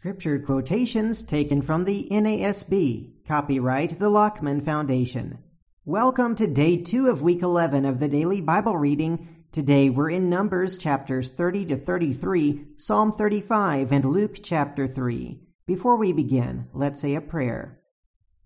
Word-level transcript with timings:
Scripture 0.00 0.38
quotations 0.38 1.22
taken 1.22 1.60
from 1.60 1.82
the 1.82 2.06
NASB. 2.08 3.10
Copyright 3.26 3.98
the 3.98 4.08
Lockman 4.08 4.60
Foundation. 4.60 5.38
Welcome 5.84 6.36
to 6.36 6.46
day 6.46 6.80
two 6.80 7.08
of 7.08 7.20
week 7.20 7.42
11 7.42 7.84
of 7.84 7.98
the 7.98 8.06
daily 8.06 8.40
Bible 8.40 8.76
reading. 8.76 9.44
Today 9.50 9.90
we're 9.90 10.10
in 10.10 10.30
Numbers 10.30 10.78
chapters 10.78 11.32
30 11.32 11.64
to 11.66 11.76
33, 11.76 12.66
Psalm 12.76 13.10
35, 13.10 13.90
and 13.90 14.04
Luke 14.04 14.36
chapter 14.40 14.86
3. 14.86 15.40
Before 15.66 15.96
we 15.96 16.12
begin, 16.12 16.68
let's 16.72 17.00
say 17.00 17.16
a 17.16 17.20
prayer. 17.20 17.80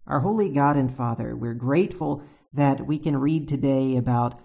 Our 0.06 0.20
holy 0.20 0.48
God 0.48 0.78
and 0.78 0.90
Father, 0.90 1.36
we're 1.36 1.52
grateful 1.52 2.22
that 2.54 2.86
we 2.86 2.98
can 2.98 3.18
read 3.18 3.46
today 3.46 3.98
about 3.98 4.40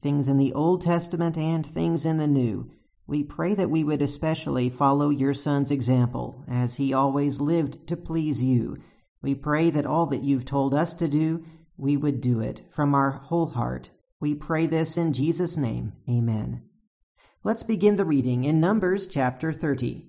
things 0.00 0.28
in 0.28 0.36
the 0.36 0.52
Old 0.52 0.82
Testament 0.82 1.36
and 1.36 1.66
things 1.66 2.06
in 2.06 2.18
the 2.18 2.28
New. 2.28 2.70
We 3.08 3.22
pray 3.22 3.54
that 3.54 3.70
we 3.70 3.84
would 3.84 4.02
especially 4.02 4.68
follow 4.68 5.10
your 5.10 5.32
Son's 5.32 5.70
example, 5.70 6.44
as 6.48 6.74
he 6.74 6.92
always 6.92 7.40
lived 7.40 7.86
to 7.86 7.96
please 7.96 8.42
you. 8.42 8.78
We 9.22 9.34
pray 9.34 9.70
that 9.70 9.86
all 9.86 10.06
that 10.06 10.24
you've 10.24 10.44
told 10.44 10.74
us 10.74 10.92
to 10.94 11.06
do, 11.06 11.44
we 11.76 11.96
would 11.96 12.20
do 12.20 12.40
it 12.40 12.62
from 12.70 12.94
our 12.94 13.12
whole 13.12 13.46
heart. 13.46 13.90
We 14.18 14.34
pray 14.34 14.66
this 14.66 14.96
in 14.96 15.12
Jesus' 15.12 15.56
name. 15.56 15.92
Amen. 16.08 16.62
Let's 17.44 17.62
begin 17.62 17.94
the 17.94 18.04
reading 18.04 18.44
in 18.44 18.58
Numbers 18.60 19.06
chapter 19.06 19.52
30. 19.52 20.08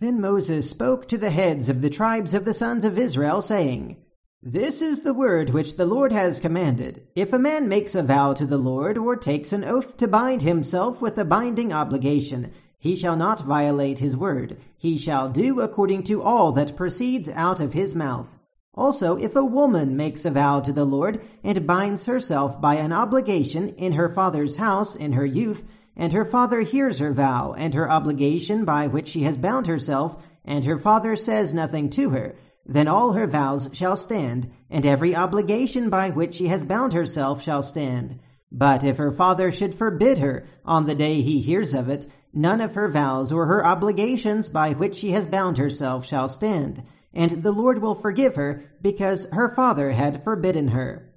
Then 0.00 0.20
Moses 0.20 0.68
spoke 0.68 1.08
to 1.08 1.16
the 1.16 1.30
heads 1.30 1.70
of 1.70 1.80
the 1.80 1.88
tribes 1.88 2.34
of 2.34 2.44
the 2.44 2.52
sons 2.52 2.84
of 2.84 2.98
Israel, 2.98 3.40
saying, 3.40 4.03
this 4.46 4.82
is 4.82 5.00
the 5.00 5.14
word 5.14 5.48
which 5.48 5.78
the 5.78 5.86
Lord 5.86 6.12
has 6.12 6.38
commanded. 6.38 7.06
If 7.14 7.32
a 7.32 7.38
man 7.38 7.66
makes 7.66 7.94
a 7.94 8.02
vow 8.02 8.34
to 8.34 8.44
the 8.44 8.58
Lord, 8.58 8.98
or 8.98 9.16
takes 9.16 9.54
an 9.54 9.64
oath 9.64 9.96
to 9.96 10.06
bind 10.06 10.42
himself 10.42 11.00
with 11.00 11.16
a 11.16 11.24
binding 11.24 11.72
obligation, 11.72 12.52
he 12.78 12.94
shall 12.94 13.16
not 13.16 13.40
violate 13.40 14.00
his 14.00 14.18
word. 14.18 14.58
He 14.76 14.98
shall 14.98 15.30
do 15.30 15.62
according 15.62 16.02
to 16.04 16.22
all 16.22 16.52
that 16.52 16.76
proceeds 16.76 17.30
out 17.30 17.62
of 17.62 17.72
his 17.72 17.94
mouth. 17.94 18.36
Also, 18.74 19.16
if 19.16 19.34
a 19.34 19.42
woman 19.42 19.96
makes 19.96 20.26
a 20.26 20.30
vow 20.30 20.60
to 20.60 20.74
the 20.74 20.84
Lord, 20.84 21.22
and 21.42 21.66
binds 21.66 22.04
herself 22.04 22.60
by 22.60 22.74
an 22.74 22.92
obligation 22.92 23.70
in 23.70 23.92
her 23.92 24.10
father's 24.10 24.58
house 24.58 24.94
in 24.94 25.12
her 25.12 25.24
youth, 25.24 25.64
and 25.96 26.12
her 26.12 26.26
father 26.26 26.60
hears 26.60 26.98
her 26.98 27.14
vow 27.14 27.54
and 27.56 27.72
her 27.72 27.90
obligation 27.90 28.66
by 28.66 28.88
which 28.88 29.08
she 29.08 29.22
has 29.22 29.38
bound 29.38 29.68
herself, 29.68 30.22
and 30.44 30.66
her 30.66 30.76
father 30.76 31.16
says 31.16 31.54
nothing 31.54 31.88
to 31.88 32.10
her, 32.10 32.34
then 32.66 32.88
all 32.88 33.12
her 33.12 33.26
vows 33.26 33.68
shall 33.72 33.96
stand, 33.96 34.50
and 34.70 34.86
every 34.86 35.14
obligation 35.14 35.90
by 35.90 36.10
which 36.10 36.34
she 36.34 36.48
has 36.48 36.64
bound 36.64 36.92
herself 36.92 37.42
shall 37.42 37.62
stand. 37.62 38.18
But 38.50 38.84
if 38.84 38.96
her 38.96 39.12
father 39.12 39.50
should 39.50 39.74
forbid 39.74 40.18
her 40.18 40.46
on 40.64 40.86
the 40.86 40.94
day 40.94 41.20
he 41.20 41.40
hears 41.40 41.74
of 41.74 41.88
it, 41.88 42.06
none 42.32 42.60
of 42.60 42.74
her 42.74 42.88
vows 42.88 43.32
or 43.32 43.46
her 43.46 43.64
obligations 43.64 44.48
by 44.48 44.72
which 44.72 44.96
she 44.96 45.10
has 45.10 45.26
bound 45.26 45.58
herself 45.58 46.06
shall 46.06 46.28
stand, 46.28 46.82
and 47.12 47.42
the 47.42 47.52
Lord 47.52 47.82
will 47.82 47.94
forgive 47.94 48.36
her, 48.36 48.64
because 48.80 49.26
her 49.32 49.54
father 49.54 49.92
had 49.92 50.22
forbidden 50.22 50.68
her. 50.68 51.13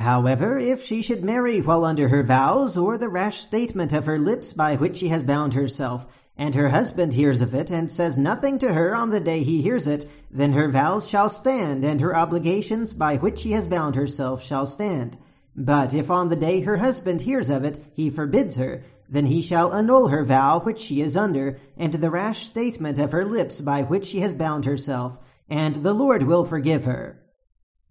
However, 0.00 0.56
if 0.56 0.82
she 0.82 1.02
should 1.02 1.22
marry 1.22 1.60
while 1.60 1.84
under 1.84 2.08
her 2.08 2.22
vows, 2.22 2.74
or 2.74 2.96
the 2.96 3.10
rash 3.10 3.40
statement 3.40 3.92
of 3.92 4.06
her 4.06 4.18
lips 4.18 4.54
by 4.54 4.76
which 4.76 4.96
she 4.96 5.08
has 5.08 5.22
bound 5.22 5.52
herself, 5.52 6.06
and 6.38 6.54
her 6.54 6.70
husband 6.70 7.12
hears 7.12 7.42
of 7.42 7.54
it, 7.54 7.70
and 7.70 7.92
says 7.92 8.16
nothing 8.16 8.58
to 8.60 8.72
her 8.72 8.94
on 8.94 9.10
the 9.10 9.20
day 9.20 9.42
he 9.42 9.60
hears 9.60 9.86
it, 9.86 10.08
then 10.30 10.54
her 10.54 10.70
vows 10.70 11.06
shall 11.06 11.28
stand, 11.28 11.84
and 11.84 12.00
her 12.00 12.16
obligations 12.16 12.94
by 12.94 13.16
which 13.18 13.40
she 13.40 13.52
has 13.52 13.66
bound 13.66 13.94
herself 13.94 14.42
shall 14.42 14.64
stand. 14.64 15.18
But 15.54 15.92
if 15.92 16.10
on 16.10 16.30
the 16.30 16.36
day 16.36 16.62
her 16.62 16.78
husband 16.78 17.20
hears 17.20 17.50
of 17.50 17.62
it, 17.62 17.84
he 17.92 18.08
forbids 18.08 18.56
her, 18.56 18.82
then 19.06 19.26
he 19.26 19.42
shall 19.42 19.74
annul 19.74 20.08
her 20.08 20.24
vow 20.24 20.60
which 20.60 20.78
she 20.78 21.02
is 21.02 21.14
under, 21.14 21.58
and 21.76 21.92
the 21.92 22.10
rash 22.10 22.46
statement 22.46 22.98
of 22.98 23.12
her 23.12 23.26
lips 23.26 23.60
by 23.60 23.82
which 23.82 24.06
she 24.06 24.20
has 24.20 24.32
bound 24.32 24.64
herself, 24.64 25.20
and 25.46 25.76
the 25.76 25.92
Lord 25.92 26.22
will 26.22 26.46
forgive 26.46 26.84
her. 26.84 27.19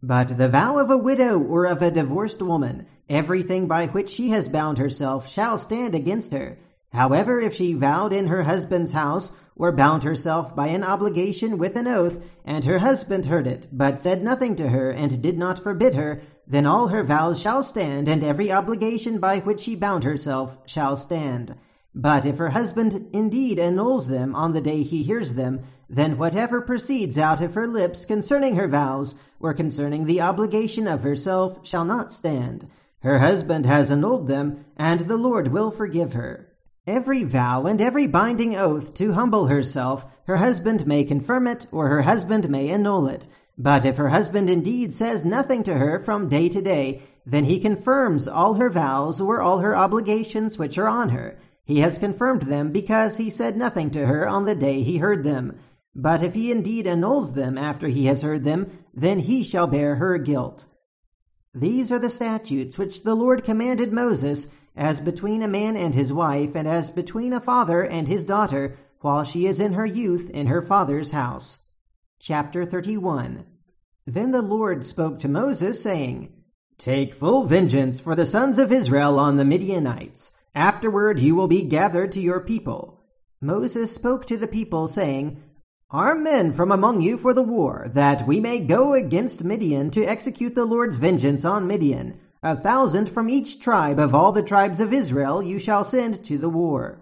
But 0.02 0.38
the 0.38 0.50
vow 0.50 0.78
of 0.78 0.90
a 0.90 0.98
widow 0.98 1.40
or 1.40 1.66
of 1.66 1.82
a 1.82 1.92
divorced 1.92 2.42
woman, 2.42 2.86
everything 3.10 3.68
by 3.68 3.88
which 3.88 4.10
she 4.10 4.30
has 4.30 4.48
bound 4.48 4.78
herself, 4.78 5.30
shall 5.30 5.58
stand 5.58 5.94
against 5.96 6.32
her 6.32 6.58
However, 6.92 7.40
if 7.40 7.54
she 7.54 7.74
vowed 7.74 8.14
in 8.14 8.28
her 8.28 8.44
husband's 8.44 8.94
house, 8.94 9.38
or 9.56 9.72
bound 9.72 10.04
herself 10.04 10.56
by 10.56 10.68
an 10.68 10.84
obligation 10.84 11.58
with 11.58 11.76
an 11.76 11.88
oath, 11.88 12.20
and 12.44 12.66
her 12.66 12.80
husband 12.80 13.28
heard 13.28 13.46
it, 13.46 13.68
but 13.72 14.02
said 14.02 14.24
nothing 14.24 14.56
to 14.56 14.70
her, 14.70 14.90
and 14.90 15.22
did 15.22 15.38
not 15.38 15.62
forbid 15.62 15.94
her, 15.94 16.22
then 16.48 16.66
all 16.66 16.88
her 16.88 17.04
vows 17.04 17.40
shall 17.40 17.62
stand, 17.62 18.08
and 18.08 18.24
every 18.24 18.52
obligation 18.52 19.20
by 19.20 19.40
which 19.40 19.62
she 19.62 19.76
bound 19.76 20.04
herself 20.04 20.58
shall 20.66 20.96
stand. 20.96 21.54
But 21.96 22.26
if 22.26 22.38
her 22.38 22.50
husband 22.50 23.10
indeed 23.14 23.58
annuls 23.58 24.08
them 24.08 24.36
on 24.36 24.54
the 24.54 24.62
day 24.62 24.84
he 24.84 25.04
hears 25.04 25.34
them, 25.34 25.62
then 25.90 26.18
whatever 26.18 26.62
proceeds 26.62 27.18
out 27.18 27.42
of 27.42 27.56
her 27.56 27.68
lips 27.68 28.06
concerning 28.06 28.56
her 28.56 28.68
vows, 28.68 29.16
or 29.40 29.54
concerning 29.54 30.06
the 30.06 30.22
obligation 30.22 30.88
of 30.88 31.02
herself, 31.02 31.66
shall 31.66 31.86
not 31.86 32.12
stand. 32.12 32.68
Her 33.00 33.20
husband 33.20 33.66
has 33.66 33.90
annulled 33.90 34.28
them, 34.28 34.66
and 34.78 35.02
the 35.02 35.18
Lord 35.18 35.48
will 35.48 35.72
forgive 35.72 36.14
her. 36.14 36.50
Every 36.86 37.24
vow 37.24 37.66
and 37.66 37.82
every 37.82 38.08
binding 38.08 38.56
oath 38.56 38.94
to 38.96 39.14
humble 39.14 39.48
herself, 39.48 40.06
her 40.26 40.38
husband 40.38 40.86
may 40.86 41.04
confirm 41.04 41.48
it, 41.48 41.66
or 41.72 41.88
her 41.88 42.04
husband 42.04 42.50
may 42.50 42.70
annul 42.70 43.08
it. 43.08 43.28
But 43.58 43.86
if 43.86 43.98
her 43.98 44.10
husband 44.10 44.50
indeed 44.50 44.94
says 44.94 45.26
nothing 45.26 45.64
to 45.64 45.76
her 45.76 46.00
from 46.00 46.30
day 46.30 46.50
to 46.50 46.62
day, 46.62 47.04
then 47.26 47.46
he 47.46 47.60
confirms 47.60 48.28
all 48.28 48.56
her 48.56 48.70
vows 48.70 49.20
or 49.20 49.42
all 49.42 49.60
her 49.60 49.76
obligations 49.76 50.58
which 50.58 50.78
are 50.78 50.88
on 50.88 51.10
her. 51.10 51.38
He 51.70 51.82
has 51.82 52.00
confirmed 52.00 52.42
them 52.42 52.72
because 52.72 53.18
he 53.18 53.30
said 53.30 53.56
nothing 53.56 53.92
to 53.92 54.08
her 54.08 54.28
on 54.28 54.46
the 54.46 54.56
day 54.56 54.82
he 54.82 54.98
heard 54.98 55.24
them. 55.24 55.60
But 55.94 56.24
if 56.24 56.34
he 56.34 56.52
indeed 56.52 56.88
annuls 56.88 57.34
them 57.34 57.60
after 57.60 57.90
he 57.90 58.08
has 58.08 58.24
heard 58.24 58.44
them, 58.44 58.80
then 58.92 59.20
he 59.20 59.44
shall 59.44 59.68
bear 59.68 59.98
her 59.98 60.18
guilt. 60.18 60.66
These 61.54 61.92
are 61.92 62.00
the 62.00 62.10
statutes 62.10 62.80
which 62.80 63.04
the 63.04 63.14
Lord 63.14 63.44
commanded 63.44 63.94
Moses 63.94 64.48
as 64.76 65.00
between 65.00 65.44
a 65.44 65.48
man 65.48 65.76
and 65.76 65.94
his 65.94 66.12
wife, 66.12 66.56
and 66.56 66.68
as 66.68 66.90
between 66.90 67.34
a 67.34 67.40
father 67.40 67.84
and 67.84 68.08
his 68.08 68.26
daughter, 68.26 68.76
while 69.02 69.24
she 69.24 69.46
is 69.46 69.60
in 69.60 69.74
her 69.74 69.86
youth 69.86 70.28
in 70.32 70.48
her 70.48 70.64
father's 70.64 71.12
house. 71.12 71.60
Chapter 72.20 72.66
31 72.66 73.46
Then 74.08 74.32
the 74.32 74.42
Lord 74.42 74.84
spoke 74.84 75.20
to 75.20 75.30
Moses, 75.30 75.84
saying, 75.84 76.34
Take 76.80 77.14
full 77.14 77.44
vengeance 77.44 78.00
for 78.00 78.16
the 78.16 78.26
sons 78.26 78.58
of 78.58 78.72
Israel 78.72 79.20
on 79.20 79.36
the 79.36 79.46
Midianites. 79.46 80.32
Afterward 80.56 81.20
you 81.20 81.36
will 81.36 81.48
be 81.48 81.62
gathered 81.62 82.12
to 82.14 82.22
your 82.22 82.40
people. 82.40 83.02
Moses 83.42 83.94
spoke 83.94 84.26
to 84.26 84.38
the 84.38 84.48
people, 84.48 84.88
saying, 84.88 85.42
Arm 85.92 86.24
men 86.24 86.54
from 86.54 86.72
among 86.72 87.02
you 87.02 87.18
for 87.18 87.34
the 87.34 87.42
war, 87.42 87.90
that 87.94 88.28
we 88.28 88.40
may 88.40 88.60
go 88.60 88.94
against 88.94 89.44
Midian 89.44 89.90
to 89.92 90.04
execute 90.04 90.54
the 90.54 90.66
Lord's 90.66 90.98
vengeance 90.98 91.46
on 91.46 91.66
Midian. 91.66 92.20
A 92.44 92.56
thousand 92.56 93.10
from 93.10 93.30
each 93.30 93.60
tribe 93.60 94.00
of 94.00 94.14
all 94.14 94.32
the 94.32 94.44
tribes 94.44 94.80
of 94.80 94.94
Israel 94.94 95.42
you 95.42 95.60
shall 95.60 95.84
send 95.84 96.24
to 96.26 96.38
the 96.38 96.50
war. 96.50 97.02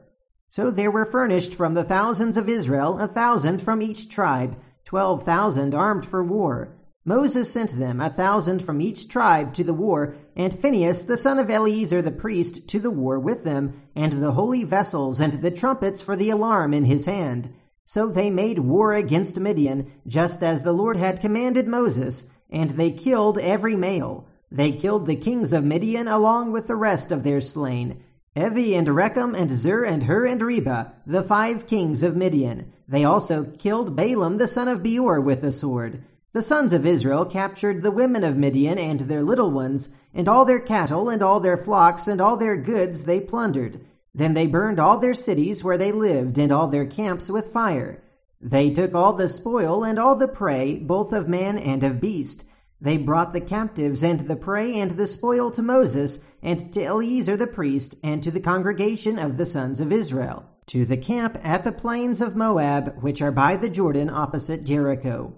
So 0.49 0.71
there 0.71 0.89
were 0.89 1.05
furnished 1.05 1.53
from 1.53 1.73
the 1.73 1.83
thousands 1.83 2.37
of 2.37 2.47
Israel 2.47 2.99
a 2.99 3.07
thousand 3.07 3.61
from 3.61 3.81
each 3.81 4.09
tribe, 4.09 4.55
twelve 4.85 5.23
thousand 5.23 5.75
armed 5.75 6.05
for 6.05 6.23
war. 6.23 6.76
Moses 7.07 7.49
sent 7.49 7.79
them 7.79 8.01
a 8.01 8.09
thousand 8.09 8.61
from 8.61 8.81
each 8.81 9.07
tribe 9.07 9.53
to 9.53 9.63
the 9.63 9.73
war, 9.73 10.17
and 10.35 10.53
Phinehas 10.53 11.05
the 11.05 11.15
son 11.15 11.39
of 11.39 11.49
Eleazar 11.49 12.01
the 12.01 12.11
priest 12.11 12.67
to 12.67 12.81
the 12.81 12.91
war 12.91 13.17
with 13.17 13.45
them, 13.45 13.81
and 13.95 14.21
the 14.21 14.33
holy 14.33 14.65
vessels 14.65 15.21
and 15.21 15.31
the 15.41 15.49
trumpets 15.49 16.01
for 16.01 16.17
the 16.17 16.29
alarm 16.29 16.73
in 16.73 16.83
his 16.83 17.05
hand. 17.05 17.53
So 17.85 18.09
they 18.09 18.29
made 18.29 18.59
war 18.59 18.93
against 18.93 19.39
Midian, 19.39 19.89
just 20.05 20.43
as 20.43 20.63
the 20.63 20.73
Lord 20.73 20.97
had 20.97 21.21
commanded 21.21 21.65
Moses, 21.65 22.25
and 22.49 22.71
they 22.71 22.91
killed 22.91 23.37
every 23.37 23.77
male. 23.77 24.27
They 24.51 24.73
killed 24.73 25.07
the 25.07 25.15
kings 25.15 25.53
of 25.53 25.63
Midian 25.63 26.09
along 26.09 26.51
with 26.51 26.67
the 26.67 26.75
rest 26.75 27.13
of 27.13 27.23
their 27.23 27.39
slain. 27.39 28.03
Evi 28.35 28.77
and 28.77 28.87
Rekem 28.89 29.33
and 29.33 29.49
Zur 29.49 29.85
and 29.85 30.03
Hur 30.03 30.25
and 30.25 30.41
Reba, 30.41 30.91
the 31.05 31.23
five 31.23 31.67
kings 31.67 32.03
of 32.03 32.17
Midian. 32.17 32.73
They 32.85 33.05
also 33.05 33.45
killed 33.45 33.95
Balaam 33.95 34.39
the 34.39 34.47
son 34.49 34.67
of 34.67 34.83
Beor 34.83 35.21
with 35.21 35.39
the 35.39 35.53
sword. 35.53 36.03
The 36.37 36.43
sons 36.43 36.71
of 36.71 36.85
Israel 36.85 37.25
captured 37.25 37.81
the 37.81 37.89
women 37.89 38.23
of 38.23 38.37
Midian 38.37 38.77
and 38.77 38.99
their 38.99 39.23
little 39.23 39.49
ones, 39.49 39.89
and 40.13 40.27
all 40.27 40.45
their 40.45 40.59
cattle 40.59 41.09
and 41.09 41.23
all 41.23 41.39
their 41.39 41.57
flocks 41.57 42.07
and 42.07 42.21
all 42.21 42.37
their 42.37 42.55
goods 42.55 43.05
they 43.05 43.19
plundered. 43.19 43.83
Then 44.13 44.35
they 44.35 44.45
burned 44.45 44.79
all 44.79 44.99
their 44.99 45.15
cities 45.15 45.63
where 45.63 45.79
they 45.79 45.91
lived 45.91 46.37
and 46.37 46.51
all 46.51 46.67
their 46.67 46.85
camps 46.85 47.27
with 47.27 47.51
fire. 47.51 48.03
They 48.39 48.69
took 48.69 48.93
all 48.93 49.13
the 49.13 49.27
spoil 49.27 49.83
and 49.83 49.97
all 49.97 50.15
the 50.15 50.27
prey, 50.27 50.77
both 50.77 51.11
of 51.11 51.27
man 51.27 51.57
and 51.57 51.81
of 51.81 51.99
beast. 51.99 52.43
They 52.79 52.97
brought 52.97 53.33
the 53.33 53.41
captives 53.41 54.03
and 54.03 54.27
the 54.27 54.35
prey 54.35 54.79
and 54.79 54.91
the 54.91 55.07
spoil 55.07 55.49
to 55.49 55.63
Moses 55.63 56.19
and 56.43 56.71
to 56.71 56.83
Eleazar 56.83 57.35
the 57.35 57.47
priest 57.47 57.95
and 58.03 58.21
to 58.21 58.29
the 58.29 58.39
congregation 58.39 59.17
of 59.17 59.37
the 59.37 59.45
sons 59.47 59.79
of 59.79 59.91
Israel, 59.91 60.45
to 60.67 60.85
the 60.85 60.97
camp 60.97 61.39
at 61.43 61.63
the 61.63 61.71
plains 61.71 62.21
of 62.21 62.35
Moab, 62.35 63.01
which 63.01 63.23
are 63.23 63.31
by 63.31 63.55
the 63.55 63.69
Jordan 63.69 64.11
opposite 64.11 64.65
Jericho. 64.65 65.33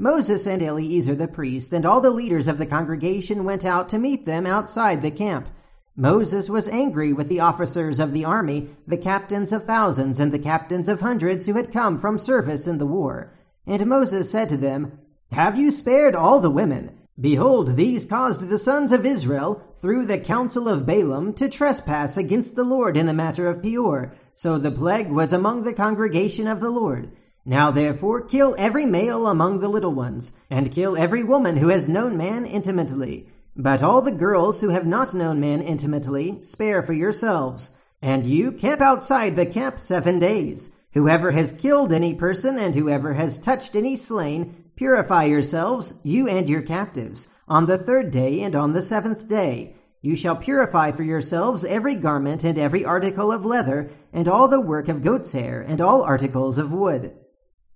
Moses 0.00 0.46
and 0.46 0.62
Eleazar 0.62 1.14
the 1.14 1.28
priest 1.28 1.74
and 1.74 1.84
all 1.84 2.00
the 2.00 2.08
leaders 2.08 2.48
of 2.48 2.56
the 2.56 2.64
congregation 2.64 3.44
went 3.44 3.66
out 3.66 3.86
to 3.90 3.98
meet 3.98 4.24
them 4.24 4.46
outside 4.46 5.02
the 5.02 5.10
camp. 5.10 5.46
Moses 5.94 6.48
was 6.48 6.68
angry 6.68 7.12
with 7.12 7.28
the 7.28 7.40
officers 7.40 8.00
of 8.00 8.14
the 8.14 8.24
army, 8.24 8.70
the 8.86 8.96
captains 8.96 9.52
of 9.52 9.64
thousands 9.64 10.18
and 10.18 10.32
the 10.32 10.38
captains 10.38 10.88
of 10.88 11.02
hundreds 11.02 11.44
who 11.44 11.52
had 11.52 11.70
come 11.70 11.98
from 11.98 12.16
service 12.16 12.66
in 12.66 12.78
the 12.78 12.86
war. 12.86 13.34
And 13.66 13.84
Moses 13.84 14.30
said 14.30 14.48
to 14.48 14.56
them, 14.56 14.98
Have 15.32 15.58
you 15.58 15.70
spared 15.70 16.16
all 16.16 16.40
the 16.40 16.48
women? 16.48 16.96
Behold, 17.20 17.76
these 17.76 18.06
caused 18.06 18.48
the 18.48 18.56
sons 18.56 18.92
of 18.92 19.04
Israel, 19.04 19.62
through 19.76 20.06
the 20.06 20.16
counsel 20.16 20.66
of 20.66 20.86
Balaam, 20.86 21.34
to 21.34 21.46
trespass 21.46 22.16
against 22.16 22.56
the 22.56 22.64
Lord 22.64 22.96
in 22.96 23.04
the 23.04 23.12
matter 23.12 23.46
of 23.46 23.60
Peor. 23.60 24.14
So 24.34 24.56
the 24.56 24.70
plague 24.70 25.10
was 25.10 25.34
among 25.34 25.64
the 25.64 25.74
congregation 25.74 26.48
of 26.48 26.60
the 26.60 26.70
Lord. 26.70 27.12
Now 27.50 27.72
therefore 27.72 28.20
kill 28.20 28.54
every 28.58 28.86
male 28.86 29.26
among 29.26 29.58
the 29.58 29.66
little 29.66 29.92
ones, 29.92 30.34
and 30.48 30.70
kill 30.70 30.96
every 30.96 31.24
woman 31.24 31.56
who 31.56 31.66
has 31.66 31.88
known 31.88 32.16
man 32.16 32.46
intimately. 32.46 33.26
But 33.56 33.82
all 33.82 34.02
the 34.02 34.12
girls 34.12 34.60
who 34.60 34.68
have 34.68 34.86
not 34.86 35.12
known 35.14 35.40
man 35.40 35.60
intimately, 35.60 36.40
spare 36.42 36.80
for 36.80 36.92
yourselves. 36.92 37.70
And 38.00 38.24
you 38.24 38.52
camp 38.52 38.80
outside 38.80 39.34
the 39.34 39.46
camp 39.46 39.80
seven 39.80 40.20
days. 40.20 40.70
Whoever 40.92 41.32
has 41.32 41.50
killed 41.50 41.92
any 41.92 42.14
person 42.14 42.56
and 42.56 42.76
whoever 42.76 43.14
has 43.14 43.36
touched 43.36 43.74
any 43.74 43.96
slain, 43.96 44.66
purify 44.76 45.24
yourselves, 45.24 45.98
you 46.04 46.28
and 46.28 46.48
your 46.48 46.62
captives, 46.62 47.26
on 47.48 47.66
the 47.66 47.78
third 47.78 48.12
day 48.12 48.42
and 48.42 48.54
on 48.54 48.74
the 48.74 48.80
seventh 48.80 49.26
day. 49.26 49.74
You 50.00 50.14
shall 50.14 50.36
purify 50.36 50.92
for 50.92 51.02
yourselves 51.02 51.64
every 51.64 51.96
garment 51.96 52.44
and 52.44 52.56
every 52.56 52.84
article 52.84 53.32
of 53.32 53.44
leather, 53.44 53.90
and 54.12 54.28
all 54.28 54.46
the 54.46 54.60
work 54.60 54.88
of 54.88 55.02
goat's 55.02 55.32
hair, 55.32 55.60
and 55.60 55.80
all 55.80 56.02
articles 56.02 56.56
of 56.56 56.72
wood. 56.72 57.12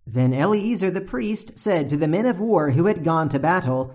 Then 0.06 0.34
Eleazar 0.34 0.90
the 0.90 1.00
priest 1.00 1.58
said 1.58 1.88
to 1.88 1.96
the 1.96 2.08
men 2.08 2.26
of 2.26 2.40
war 2.40 2.70
who 2.70 2.86
had 2.86 3.04
gone 3.04 3.28
to 3.30 3.38
battle, 3.38 3.94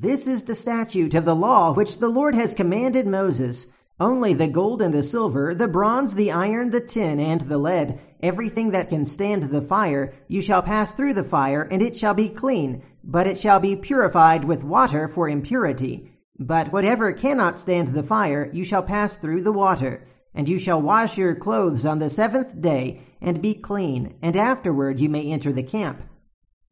this 0.00 0.28
is 0.28 0.44
the 0.44 0.54
statute 0.54 1.14
of 1.14 1.24
the 1.24 1.34
law 1.34 1.72
which 1.72 1.98
the 1.98 2.08
Lord 2.08 2.36
has 2.36 2.54
commanded 2.54 3.04
Moses. 3.04 3.66
Only 3.98 4.32
the 4.32 4.46
gold 4.46 4.80
and 4.80 4.94
the 4.94 5.02
silver, 5.02 5.56
the 5.56 5.66
bronze, 5.66 6.14
the 6.14 6.30
iron, 6.30 6.70
the 6.70 6.80
tin, 6.80 7.18
and 7.18 7.40
the 7.40 7.58
lead, 7.58 7.98
everything 8.22 8.70
that 8.70 8.90
can 8.90 9.04
stand 9.04 9.44
the 9.44 9.60
fire, 9.60 10.14
you 10.28 10.40
shall 10.40 10.62
pass 10.62 10.92
through 10.92 11.14
the 11.14 11.24
fire, 11.24 11.62
and 11.62 11.82
it 11.82 11.96
shall 11.96 12.14
be 12.14 12.28
clean, 12.28 12.84
but 13.02 13.26
it 13.26 13.38
shall 13.38 13.58
be 13.58 13.74
purified 13.74 14.44
with 14.44 14.62
water 14.62 15.08
for 15.08 15.28
impurity. 15.28 16.12
But 16.38 16.72
whatever 16.72 17.12
cannot 17.12 17.58
stand 17.58 17.88
the 17.88 18.04
fire, 18.04 18.48
you 18.52 18.64
shall 18.64 18.84
pass 18.84 19.16
through 19.16 19.42
the 19.42 19.50
water. 19.50 20.06
And 20.38 20.48
you 20.48 20.58
shall 20.58 20.80
wash 20.80 21.18
your 21.18 21.34
clothes 21.34 21.84
on 21.84 21.98
the 21.98 22.08
seventh 22.08 22.62
day, 22.62 23.02
and 23.20 23.42
be 23.42 23.54
clean, 23.54 24.14
and 24.22 24.36
afterward 24.36 25.00
you 25.00 25.08
may 25.08 25.30
enter 25.30 25.52
the 25.52 25.64
camp. 25.64 26.02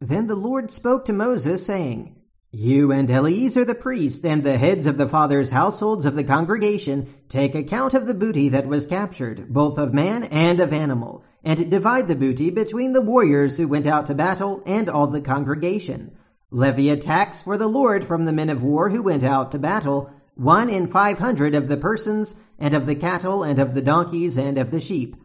Then 0.01 0.29
the 0.29 0.37
Lord 0.37 0.71
spoke 0.71 1.05
to 1.07 1.13
Moses, 1.13 1.67
saying, 1.67 2.15
you 2.53 2.93
and 2.93 3.11
Eleazar 3.11 3.65
the 3.65 3.75
priest 3.75 4.25
and 4.25 4.45
the 4.45 4.57
heads 4.57 4.87
of 4.87 4.97
the 4.97 5.09
fathers' 5.09 5.51
households 5.51 6.07
of 6.07 6.15
the 6.15 6.25
congregation 6.25 7.13
take 7.29 7.55
account 7.55 7.93
of 7.93 8.07
the 8.07 8.15
booty 8.15 8.49
that 8.49 8.69
was 8.69 8.87
captured, 8.87 9.53
both 9.53 9.79
of 9.79 9.93
man 9.93 10.25
and 10.25 10.61
of 10.61 10.73
animal, 10.73 11.25
and 11.45 11.71
divide 11.71 12.09
the 12.09 12.17
booty 12.17 12.49
between 12.51 12.93
the 12.93 13.03
warriors 13.03 13.59
who 13.59 13.69
went 13.69 13.87
out 13.87 14.07
to 14.07 14.15
battle 14.15 14.63
and 14.65 14.89
all 14.89 15.09
the 15.09 15.21
congregation. 15.21 16.17
Levy 16.51 16.89
a 16.89 16.97
tax 16.97 17.43
for 17.43 17.59
the 17.59 17.69
Lord 17.69 18.05
from 18.05 18.25
the 18.25 18.33
men 18.33 18.49
of 18.49 18.63
war 18.63 18.91
who 18.91 19.03
went 19.03 19.25
out 19.25 19.51
to 19.53 19.59
battle, 19.59 20.11
one 20.35 20.71
in 20.71 20.87
five 20.87 21.19
hundred 21.19 21.55
of 21.55 21.67
the 21.69 21.77
persons, 21.77 22.37
and 22.59 22.75
of 22.75 22.87
the 22.87 22.95
cattle, 22.95 23.43
and 23.43 23.59
of 23.59 23.75
the 23.75 23.83
donkeys, 23.83 24.37
and 24.37 24.59
of 24.59 24.71
the 24.71 24.81
sheep. 24.81 25.17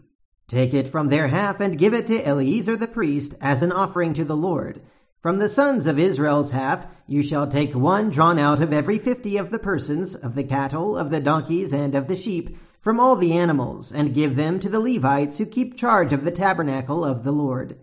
Take 0.48 0.74
it 0.74 0.90
from 0.90 1.08
their 1.08 1.30
half 1.30 1.60
and 1.60 1.78
give 1.78 1.94
it 1.94 2.08
to 2.08 2.22
Eleazar 2.28 2.76
the 2.76 2.88
priest 2.88 3.36
as 3.40 3.64
an 3.64 3.72
offering 3.72 4.14
to 4.14 4.26
the 4.26 4.36
Lord. 4.36 4.82
From 5.22 5.38
the 5.40 5.48
sons 5.48 5.86
of 5.86 6.00
Israel's 6.00 6.52
half 6.52 6.88
you 7.08 7.22
shall 7.22 7.48
take 7.48 7.74
one 7.74 8.10
drawn 8.10 8.40
out 8.40 8.60
of 8.60 8.74
every 8.74 8.98
fifty 8.98 9.38
of 9.38 9.52
the 9.52 9.60
persons, 9.60 10.16
of 10.16 10.36
the 10.36 10.44
cattle, 10.44 10.98
of 10.98 11.10
the 11.10 11.20
donkeys, 11.20 11.72
and 11.72 11.96
of 11.96 12.08
the 12.08 12.16
sheep, 12.16 12.58
from 12.80 13.00
all 13.00 13.16
the 13.16 13.34
animals, 13.34 13.92
and 13.94 14.16
give 14.16 14.36
them 14.36 14.60
to 14.60 14.68
the 14.68 14.80
Levites 14.80 15.38
who 15.38 15.46
keep 15.46 15.78
charge 15.78 16.12
of 16.12 16.26
the 16.26 16.32
tabernacle 16.32 17.06
of 17.06 17.24
the 17.24 17.32
Lord. 17.32 17.78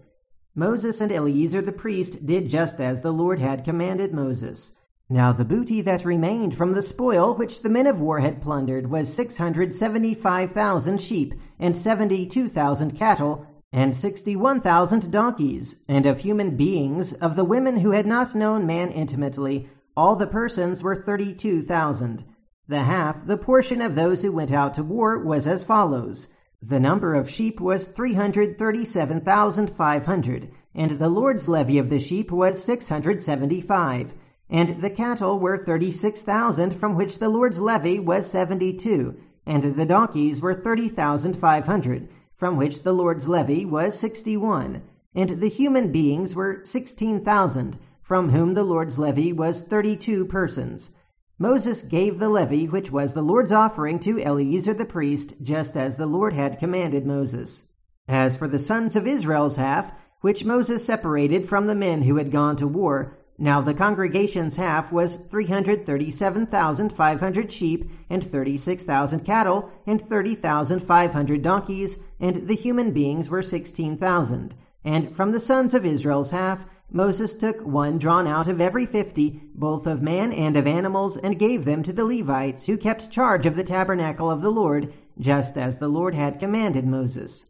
Moses 0.55 1.01
and 1.01 1.13
Eleazar 1.13 1.63
the 1.63 1.71
priest 1.71 2.27
did 2.27 2.49
just 2.49 2.81
as 2.81 3.03
the 3.03 3.13
Lord 3.13 3.39
had 3.39 3.65
commanded 3.65 4.13
Moses. 4.13 4.73
Now 5.11 5.33
the 5.33 5.47
booty 5.47 5.81
that 5.81 6.05
remained 6.05 6.55
from 6.55 6.73
the 6.75 6.83
spoil 6.83 7.35
which 7.35 7.63
the 7.63 7.71
men 7.71 7.87
of 7.87 7.99
war 7.99 8.21
had 8.21 8.43
plundered 8.43 8.91
was 8.91 9.11
six 9.11 9.39
hundred 9.39 9.75
seventy 9.75 10.13
five 10.13 10.53
thousand 10.53 11.01
sheep, 11.01 11.33
and 11.59 11.75
seventy 11.75 12.27
two 12.27 12.47
thousand 12.47 12.95
cattle, 12.95 13.47
and 13.73 13.95
sixty 13.95 14.37
one 14.37 14.61
thousand 14.61 15.11
donkeys, 15.11 15.83
and 15.89 16.05
of 16.05 16.21
human 16.21 16.59
beings, 16.59 17.15
of 17.15 17.37
the 17.37 17.45
women 17.45 17.79
who 17.79 17.93
had 17.93 18.07
not 18.07 18.35
known 18.35 18.67
man 18.67 18.91
intimately, 18.91 19.71
all 19.97 20.15
the 20.15 20.27
persons 20.27 20.83
were 20.83 20.95
thirty 20.95 21.33
two 21.33 21.63
thousand. 21.63 22.27
The 22.67 22.83
half, 22.83 23.27
the 23.27 23.39
portion 23.39 23.81
of 23.81 23.95
those 23.95 24.21
who 24.21 24.31
went 24.31 24.53
out 24.53 24.75
to 24.75 24.83
war, 24.85 25.19
was 25.25 25.47
as 25.47 25.65
follows. 25.65 26.29
The 26.61 26.81
number 26.81 27.15
of 27.15 27.31
sheep 27.31 27.63
was 27.63 27.89
three 27.89 28.13
hundred 28.13 28.59
thirty 28.59 28.85
seven 28.85 29.23
thousand 29.23 29.71
five 29.71 30.05
hundred, 30.05 30.51
and 30.75 30.91
the 30.93 31.09
Lord's 31.09 31.49
levy 31.49 31.79
of 31.79 31.89
the 31.89 31.99
sheep 31.99 32.31
was 32.31 32.63
six 32.63 32.91
hundred 32.91 33.23
seventy 33.23 33.63
five. 33.63 34.13
And 34.51 34.81
the 34.81 34.91
cattle 34.91 35.39
were 35.39 35.59
thirty 35.59 35.93
six 35.93 36.23
thousand, 36.23 36.75
from 36.75 36.97
which 36.97 37.19
the 37.19 37.29
Lord's 37.29 37.61
levy 37.61 37.99
was 38.01 38.31
seventy 38.31 38.73
two, 38.73 39.17
and 39.45 39.63
the 39.63 39.87
donkeys 39.87 40.41
were 40.41 40.55
thirty 40.55 40.89
thousand 40.89 41.37
five 41.37 41.67
hundred 41.67 42.09
from 42.39 42.57
which 42.57 42.85
the 42.85 42.93
Lord's 42.93 43.27
levy 43.27 43.65
was 43.65 43.99
sixty 43.99 44.37
one, 44.37 44.83
and 45.13 45.41
the 45.41 45.49
human 45.49 45.91
beings 45.91 46.37
were 46.37 46.61
sixteen 46.65 47.21
thousand, 47.21 47.77
from 48.01 48.31
whom 48.31 48.55
the 48.55 48.63
Lord's 48.63 48.97
levy 48.97 49.33
was 49.33 49.65
thirty 49.65 49.97
two 49.97 50.25
persons. 50.25 50.93
Moses 51.37 51.81
gave 51.81 52.19
the 52.19 52.29
levy 52.29 52.67
which 52.69 52.93
was 52.93 53.15
the 53.15 53.23
Lord's 53.23 53.51
offering 53.51 53.99
to 54.01 54.23
Eleazar 54.23 54.73
the 54.73 54.85
priest, 54.85 55.35
just 55.43 55.77
as 55.77 55.97
the 55.97 56.07
Lord 56.07 56.33
had 56.33 56.61
commanded 56.61 57.05
Moses. 57.05 57.65
As 58.07 58.37
for 58.37 58.47
the 58.47 58.59
sons 58.59 58.95
of 58.95 59.07
Israel's 59.07 59.57
half, 59.57 59.93
which 60.21 60.45
Moses 60.45 60.87
separated 60.87 61.49
from 61.49 61.67
the 61.67 61.75
men 61.75 62.03
who 62.03 62.17
had 62.17 62.31
gone 62.31 62.55
to 62.57 62.69
war, 62.69 63.19
now 63.39 63.61
the 63.61 63.73
congregation's 63.73 64.57
half 64.57 64.93
was 64.93 65.15
337,500 65.15 67.53
sheep, 67.53 67.89
and 68.11 68.25
36,000 68.25 69.21
cattle, 69.21 69.71
and 69.87 70.03
30,500 70.03 71.43
donkeys, 71.43 72.01
and 72.19 72.49
the 72.49 72.57
human 72.57 72.93
beings 72.93 73.31
were 73.31 73.43
16,000. 73.43 74.57
And 74.85 75.15
from 75.15 75.31
the 75.31 75.41
sons 75.41 75.73
of 75.73 75.87
Israel's 75.87 76.33
half, 76.33 76.67
Moses 76.91 77.35
took 77.35 77.61
one 77.61 77.99
drawn 77.99 78.27
out 78.27 78.49
of 78.49 78.63
every 78.63 78.87
fifty, 78.87 79.43
both 79.55 79.87
of 79.87 80.01
man 80.01 80.33
and 80.33 80.57
of 80.57 80.67
animals, 80.67 81.19
and 81.19 81.39
gave 81.39 81.67
them 81.67 81.83
to 81.83 81.93
the 81.93 82.05
Levites, 82.05 82.65
who 82.65 82.79
kept 82.79 83.11
charge 83.11 83.45
of 83.45 83.57
the 83.57 83.65
tabernacle 83.65 84.31
of 84.31 84.41
the 84.41 84.51
Lord, 84.51 84.95
just 85.19 85.59
as 85.59 85.79
the 85.79 85.89
Lord 85.89 86.15
had 86.15 86.41
commanded 86.41 86.87
Moses. 86.87 87.48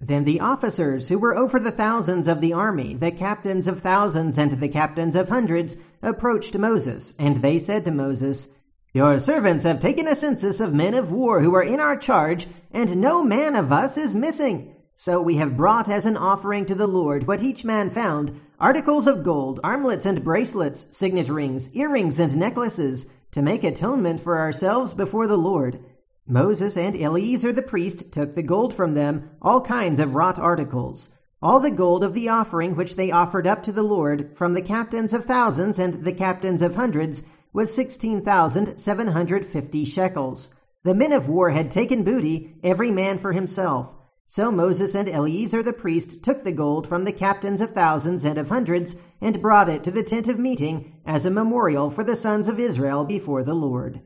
Then 0.00 0.24
the 0.24 0.40
officers 0.40 1.08
who 1.08 1.18
were 1.18 1.34
over 1.34 1.58
the 1.58 1.70
thousands 1.70 2.28
of 2.28 2.40
the 2.40 2.52
army, 2.52 2.94
the 2.94 3.10
captains 3.10 3.66
of 3.66 3.80
thousands 3.80 4.36
and 4.36 4.52
the 4.52 4.68
captains 4.68 5.16
of 5.16 5.30
hundreds, 5.30 5.78
approached 6.02 6.58
Moses, 6.58 7.14
and 7.18 7.38
they 7.38 7.58
said 7.58 7.84
to 7.86 7.90
Moses, 7.90 8.48
Your 8.92 9.18
servants 9.18 9.64
have 9.64 9.80
taken 9.80 10.06
a 10.06 10.14
census 10.14 10.60
of 10.60 10.74
men 10.74 10.92
of 10.92 11.10
war 11.10 11.40
who 11.40 11.54
are 11.54 11.62
in 11.62 11.80
our 11.80 11.96
charge, 11.96 12.46
and 12.70 12.98
no 12.98 13.22
man 13.24 13.56
of 13.56 13.72
us 13.72 13.96
is 13.96 14.14
missing. 14.14 14.74
So 14.98 15.20
we 15.20 15.36
have 15.36 15.56
brought 15.56 15.88
as 15.88 16.04
an 16.04 16.16
offering 16.16 16.66
to 16.66 16.74
the 16.74 16.86
Lord 16.86 17.26
what 17.26 17.42
each 17.42 17.64
man 17.64 17.90
found 17.90 18.40
articles 18.58 19.06
of 19.06 19.22
gold, 19.22 19.60
armlets 19.64 20.06
and 20.06 20.24
bracelets, 20.24 20.86
signet 20.96 21.28
rings, 21.28 21.74
earrings 21.74 22.18
and 22.18 22.36
necklaces, 22.36 23.06
to 23.32 23.42
make 23.42 23.64
atonement 23.64 24.20
for 24.20 24.38
ourselves 24.38 24.94
before 24.94 25.26
the 25.26 25.36
Lord. 25.38 25.78
Moses 26.28 26.76
and 26.76 27.00
Eleazar 27.00 27.52
the 27.52 27.62
priest 27.62 28.10
took 28.10 28.34
the 28.34 28.42
gold 28.42 28.74
from 28.74 28.94
them, 28.94 29.30
all 29.40 29.60
kinds 29.60 30.00
of 30.00 30.16
wrought 30.16 30.40
articles, 30.40 31.10
all 31.40 31.60
the 31.60 31.70
gold 31.70 32.02
of 32.02 32.14
the 32.14 32.28
offering 32.28 32.74
which 32.74 32.96
they 32.96 33.12
offered 33.12 33.46
up 33.46 33.62
to 33.62 33.70
the 33.70 33.84
Lord 33.84 34.36
from 34.36 34.52
the 34.52 34.60
captains 34.60 35.12
of 35.12 35.24
thousands 35.24 35.78
and 35.78 36.02
the 36.02 36.12
captains 36.12 36.62
of 36.62 36.74
hundreds 36.74 37.22
was 37.52 37.72
sixteen 37.72 38.22
thousand 38.22 38.78
seven 38.78 39.08
hundred 39.08 39.46
fifty 39.46 39.84
shekels. 39.84 40.52
The 40.82 40.96
men 40.96 41.12
of 41.12 41.28
war 41.28 41.50
had 41.50 41.70
taken 41.70 42.02
booty, 42.02 42.56
every 42.64 42.90
man 42.90 43.18
for 43.18 43.32
himself. 43.32 43.94
So 44.26 44.50
Moses 44.50 44.96
and 44.96 45.08
Eleazar 45.08 45.62
the 45.62 45.72
priest 45.72 46.24
took 46.24 46.42
the 46.42 46.50
gold 46.50 46.88
from 46.88 47.04
the 47.04 47.12
captains 47.12 47.60
of 47.60 47.70
thousands 47.70 48.24
and 48.24 48.36
of 48.36 48.48
hundreds, 48.48 48.96
and 49.20 49.40
brought 49.40 49.68
it 49.68 49.84
to 49.84 49.92
the 49.92 50.02
tent 50.02 50.26
of 50.26 50.40
meeting 50.40 51.00
as 51.06 51.24
a 51.24 51.30
memorial 51.30 51.88
for 51.88 52.02
the 52.02 52.16
sons 52.16 52.48
of 52.48 52.58
Israel 52.58 53.04
before 53.04 53.44
the 53.44 53.54
Lord. 53.54 54.00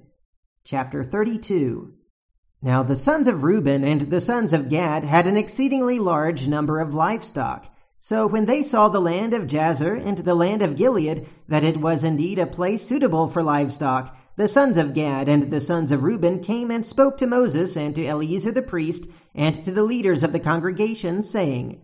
Chapter 0.65 1.03
32 1.03 1.95
now 2.63 2.83
the 2.83 2.97
sons 2.97 3.27
of 3.27 3.43
Reuben 3.43 3.85
and 3.85 4.03
the 4.03 4.21
sons 4.21 4.53
of 4.53 4.69
Gad 4.69 5.05
had 5.05 5.27
an 5.27 5.37
exceedingly 5.37 5.99
large 5.99 6.47
number 6.47 6.81
of 6.81 6.95
livestock. 6.95 7.75
So 7.99 8.27
when 8.27 8.47
they 8.47 8.63
saw 8.63 8.89
the 8.89 9.01
land 9.01 9.35
of 9.35 9.47
Jazer 9.47 10.03
and 10.03 10.19
the 10.19 10.35
land 10.35 10.63
of 10.63 10.77
Gilead, 10.77 11.27
that 11.49 11.65
it 11.65 11.77
was 11.77 12.03
indeed 12.03 12.39
a 12.39 12.47
place 12.47 12.87
suitable 12.87 13.29
for 13.29 13.43
livestock, 13.43 14.17
the 14.37 14.49
sons 14.49 14.79
of 14.79 14.95
Gad 14.95 15.29
and 15.29 15.51
the 15.51 15.61
sons 15.61 15.93
of 15.93 16.03
Reuben 16.03 16.43
came 16.43 16.71
and 16.71 16.85
spoke 16.85 17.19
to 17.19 17.27
Moses 17.27 17.77
and 17.77 17.95
to 17.95 18.07
Eleazar 18.07 18.53
the 18.53 18.63
priest 18.63 19.07
and 19.35 19.63
to 19.65 19.71
the 19.71 19.83
leaders 19.83 20.23
of 20.23 20.33
the 20.33 20.41
congregation, 20.41 21.23
saying, 21.23 21.81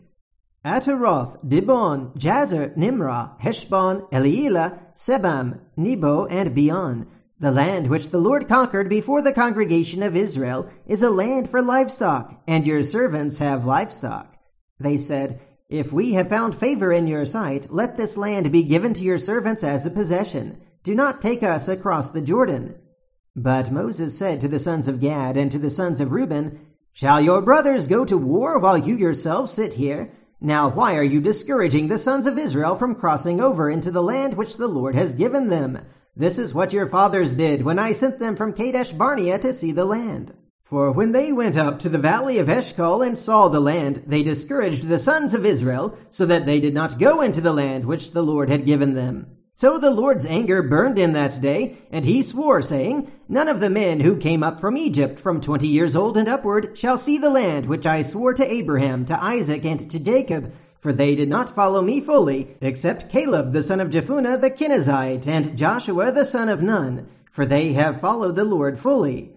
Ataroth, 0.64 1.38
Dibon, 1.46 2.16
Jazer, 2.18 2.74
Nimrah, 2.76 3.36
Heshbon, 3.40 4.08
Elealeh, 4.10 4.78
Sebam, 4.96 5.60
Nebo, 5.76 6.26
and 6.26 6.54
Beon, 6.54 7.06
The 7.38 7.52
land 7.52 7.88
which 7.88 8.08
the 8.08 8.18
Lord 8.18 8.48
conquered 8.48 8.88
before 8.88 9.20
the 9.20 9.32
congregation 9.32 10.02
of 10.02 10.16
Israel 10.16 10.70
is 10.86 11.02
a 11.02 11.10
land 11.10 11.50
for 11.50 11.60
livestock, 11.60 12.42
and 12.46 12.66
your 12.66 12.82
servants 12.82 13.38
have 13.38 13.66
livestock. 13.66 14.38
They 14.80 14.96
said, 14.96 15.40
If 15.68 15.92
we 15.92 16.14
have 16.14 16.30
found 16.30 16.56
favor 16.56 16.90
in 16.90 17.06
your 17.06 17.26
sight, 17.26 17.66
let 17.70 17.98
this 17.98 18.16
land 18.16 18.50
be 18.50 18.62
given 18.62 18.94
to 18.94 19.02
your 19.02 19.18
servants 19.18 19.62
as 19.62 19.84
a 19.84 19.90
possession. 19.90 20.62
Do 20.82 20.94
not 20.94 21.20
take 21.20 21.42
us 21.42 21.68
across 21.68 22.10
the 22.10 22.22
Jordan. 22.22 22.76
But 23.34 23.70
Moses 23.70 24.16
said 24.16 24.40
to 24.40 24.48
the 24.48 24.58
sons 24.58 24.88
of 24.88 25.00
Gad 25.00 25.36
and 25.36 25.52
to 25.52 25.58
the 25.58 25.68
sons 25.68 26.00
of 26.00 26.12
Reuben, 26.12 26.58
Shall 26.94 27.20
your 27.20 27.42
brothers 27.42 27.86
go 27.86 28.06
to 28.06 28.16
war 28.16 28.58
while 28.58 28.78
you 28.78 28.96
yourselves 28.96 29.52
sit 29.52 29.74
here? 29.74 30.10
Now 30.40 30.70
why 30.70 30.96
are 30.96 31.04
you 31.04 31.20
discouraging 31.20 31.88
the 31.88 31.98
sons 31.98 32.24
of 32.26 32.38
Israel 32.38 32.76
from 32.76 32.94
crossing 32.94 33.42
over 33.42 33.68
into 33.68 33.90
the 33.90 34.02
land 34.02 34.34
which 34.34 34.56
the 34.56 34.68
Lord 34.68 34.94
has 34.94 35.12
given 35.12 35.50
them? 35.50 35.80
This 36.18 36.38
is 36.38 36.54
what 36.54 36.72
your 36.72 36.86
fathers 36.86 37.34
did 37.34 37.62
when 37.62 37.78
I 37.78 37.92
sent 37.92 38.18
them 38.18 38.36
from 38.36 38.54
Kadesh 38.54 38.92
Barnea 38.92 39.38
to 39.40 39.52
see 39.52 39.70
the 39.70 39.84
land. 39.84 40.32
For 40.62 40.90
when 40.90 41.12
they 41.12 41.30
went 41.30 41.58
up 41.58 41.78
to 41.80 41.90
the 41.90 41.98
valley 41.98 42.38
of 42.38 42.48
Eshcol 42.48 43.02
and 43.02 43.18
saw 43.18 43.48
the 43.48 43.60
land, 43.60 44.04
they 44.06 44.22
discouraged 44.22 44.88
the 44.88 44.98
sons 44.98 45.34
of 45.34 45.44
Israel, 45.44 45.96
so 46.08 46.24
that 46.24 46.46
they 46.46 46.58
did 46.58 46.72
not 46.72 46.98
go 46.98 47.20
into 47.20 47.42
the 47.42 47.52
land 47.52 47.84
which 47.84 48.12
the 48.12 48.22
Lord 48.22 48.48
had 48.48 48.64
given 48.64 48.94
them. 48.94 49.26
So 49.56 49.76
the 49.78 49.90
Lord's 49.90 50.24
anger 50.24 50.62
burned 50.62 50.98
in 50.98 51.12
that 51.12 51.40
day, 51.40 51.76
and 51.90 52.06
he 52.06 52.22
swore, 52.22 52.62
saying, 52.62 53.12
None 53.28 53.48
of 53.48 53.60
the 53.60 53.70
men 53.70 54.00
who 54.00 54.16
came 54.16 54.42
up 54.42 54.58
from 54.58 54.78
Egypt 54.78 55.20
from 55.20 55.42
twenty 55.42 55.68
years 55.68 55.94
old 55.94 56.16
and 56.16 56.28
upward 56.28 56.78
shall 56.78 56.96
see 56.96 57.18
the 57.18 57.30
land 57.30 57.66
which 57.66 57.86
I 57.86 58.00
swore 58.00 58.32
to 58.34 58.52
Abraham, 58.52 59.04
to 59.04 59.22
Isaac, 59.22 59.66
and 59.66 59.90
to 59.90 59.98
Jacob, 59.98 60.52
for 60.86 60.92
they 60.92 61.16
did 61.16 61.28
not 61.28 61.52
follow 61.52 61.82
me 61.82 62.00
fully, 62.00 62.56
except 62.60 63.10
Caleb 63.10 63.50
the 63.50 63.60
son 63.60 63.80
of 63.80 63.90
Jephunneh 63.90 64.40
the 64.40 64.52
Kenizzite, 64.52 65.26
and 65.26 65.58
Joshua 65.58 66.12
the 66.12 66.24
son 66.24 66.48
of 66.48 66.62
Nun, 66.62 67.08
for 67.28 67.44
they 67.44 67.72
have 67.72 68.00
followed 68.00 68.36
the 68.36 68.44
Lord 68.44 68.78
fully. 68.78 69.32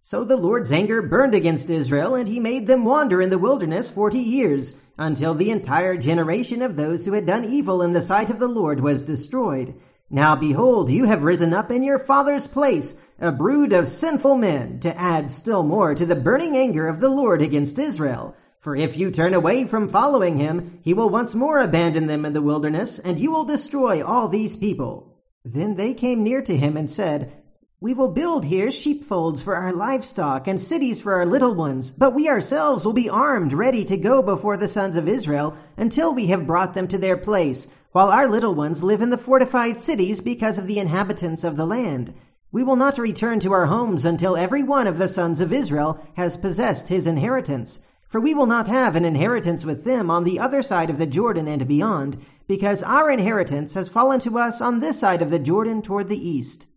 So 0.00 0.24
the 0.24 0.38
Lord's 0.38 0.72
anger 0.72 1.02
burned 1.02 1.34
against 1.34 1.68
Israel, 1.68 2.14
and 2.14 2.26
he 2.26 2.40
made 2.40 2.66
them 2.66 2.86
wander 2.86 3.20
in 3.20 3.28
the 3.28 3.36
wilderness 3.36 3.90
forty 3.90 4.18
years, 4.18 4.76
until 4.96 5.34
the 5.34 5.50
entire 5.50 5.98
generation 5.98 6.62
of 6.62 6.76
those 6.76 7.04
who 7.04 7.12
had 7.12 7.26
done 7.26 7.44
evil 7.44 7.82
in 7.82 7.92
the 7.92 8.00
sight 8.00 8.30
of 8.30 8.38
the 8.38 8.48
Lord 8.48 8.80
was 8.80 9.02
destroyed. 9.02 9.74
Now 10.08 10.34
behold, 10.34 10.88
you 10.88 11.04
have 11.04 11.22
risen 11.22 11.52
up 11.52 11.70
in 11.70 11.82
your 11.82 11.98
father's 11.98 12.46
place, 12.46 12.98
a 13.20 13.30
brood 13.30 13.74
of 13.74 13.88
sinful 13.88 14.36
men, 14.36 14.80
to 14.80 14.98
add 14.98 15.30
still 15.30 15.64
more 15.64 15.94
to 15.96 16.06
the 16.06 16.16
burning 16.16 16.56
anger 16.56 16.88
of 16.88 17.00
the 17.00 17.10
Lord 17.10 17.42
against 17.42 17.78
Israel. 17.78 18.34
For 18.64 18.74
if 18.74 18.96
you 18.96 19.10
turn 19.10 19.34
away 19.34 19.66
from 19.66 19.90
following 19.90 20.38
him, 20.38 20.78
he 20.80 20.94
will 20.94 21.10
once 21.10 21.34
more 21.34 21.60
abandon 21.60 22.06
them 22.06 22.24
in 22.24 22.32
the 22.32 22.40
wilderness, 22.40 22.98
and 22.98 23.18
you 23.18 23.30
will 23.30 23.44
destroy 23.44 24.02
all 24.02 24.26
these 24.26 24.56
people. 24.56 25.18
Then 25.44 25.74
they 25.74 25.92
came 25.92 26.22
near 26.22 26.40
to 26.40 26.56
him 26.56 26.74
and 26.74 26.90
said, 26.90 27.30
We 27.78 27.92
will 27.92 28.08
build 28.08 28.46
here 28.46 28.70
sheepfolds 28.70 29.42
for 29.42 29.54
our 29.54 29.70
livestock 29.70 30.48
and 30.48 30.58
cities 30.58 31.02
for 31.02 31.12
our 31.12 31.26
little 31.26 31.54
ones, 31.54 31.90
but 31.90 32.14
we 32.14 32.26
ourselves 32.26 32.86
will 32.86 32.94
be 32.94 33.10
armed, 33.10 33.52
ready 33.52 33.84
to 33.84 33.98
go 33.98 34.22
before 34.22 34.56
the 34.56 34.66
sons 34.66 34.96
of 34.96 35.08
Israel 35.08 35.54
until 35.76 36.14
we 36.14 36.28
have 36.28 36.46
brought 36.46 36.72
them 36.72 36.88
to 36.88 36.96
their 36.96 37.18
place, 37.18 37.66
while 37.92 38.08
our 38.08 38.26
little 38.26 38.54
ones 38.54 38.82
live 38.82 39.02
in 39.02 39.10
the 39.10 39.18
fortified 39.18 39.78
cities 39.78 40.22
because 40.22 40.56
of 40.56 40.66
the 40.66 40.78
inhabitants 40.78 41.44
of 41.44 41.58
the 41.58 41.66
land. 41.66 42.14
We 42.50 42.62
will 42.62 42.76
not 42.76 42.96
return 42.96 43.40
to 43.40 43.52
our 43.52 43.66
homes 43.66 44.06
until 44.06 44.38
every 44.38 44.62
one 44.62 44.86
of 44.86 44.96
the 44.96 45.08
sons 45.08 45.42
of 45.42 45.52
Israel 45.52 46.02
has 46.16 46.38
possessed 46.38 46.88
his 46.88 47.06
inheritance. 47.06 47.80
For 48.14 48.20
we 48.20 48.32
will 48.32 48.46
not 48.46 48.68
have 48.68 48.94
an 48.94 49.04
inheritance 49.04 49.64
with 49.64 49.82
them 49.82 50.08
on 50.08 50.22
the 50.22 50.38
other 50.38 50.62
side 50.62 50.88
of 50.88 50.98
the 50.98 51.04
Jordan 51.06 51.48
and 51.48 51.66
beyond, 51.66 52.24
because 52.46 52.80
our 52.80 53.10
inheritance 53.10 53.74
has 53.74 53.88
fallen 53.88 54.20
to 54.20 54.38
us 54.38 54.60
on 54.60 54.78
this 54.78 55.00
side 55.00 55.20
of 55.20 55.32
the 55.32 55.40
Jordan 55.40 55.82
toward 55.82 56.08
the 56.08 56.28
east. 56.28 56.68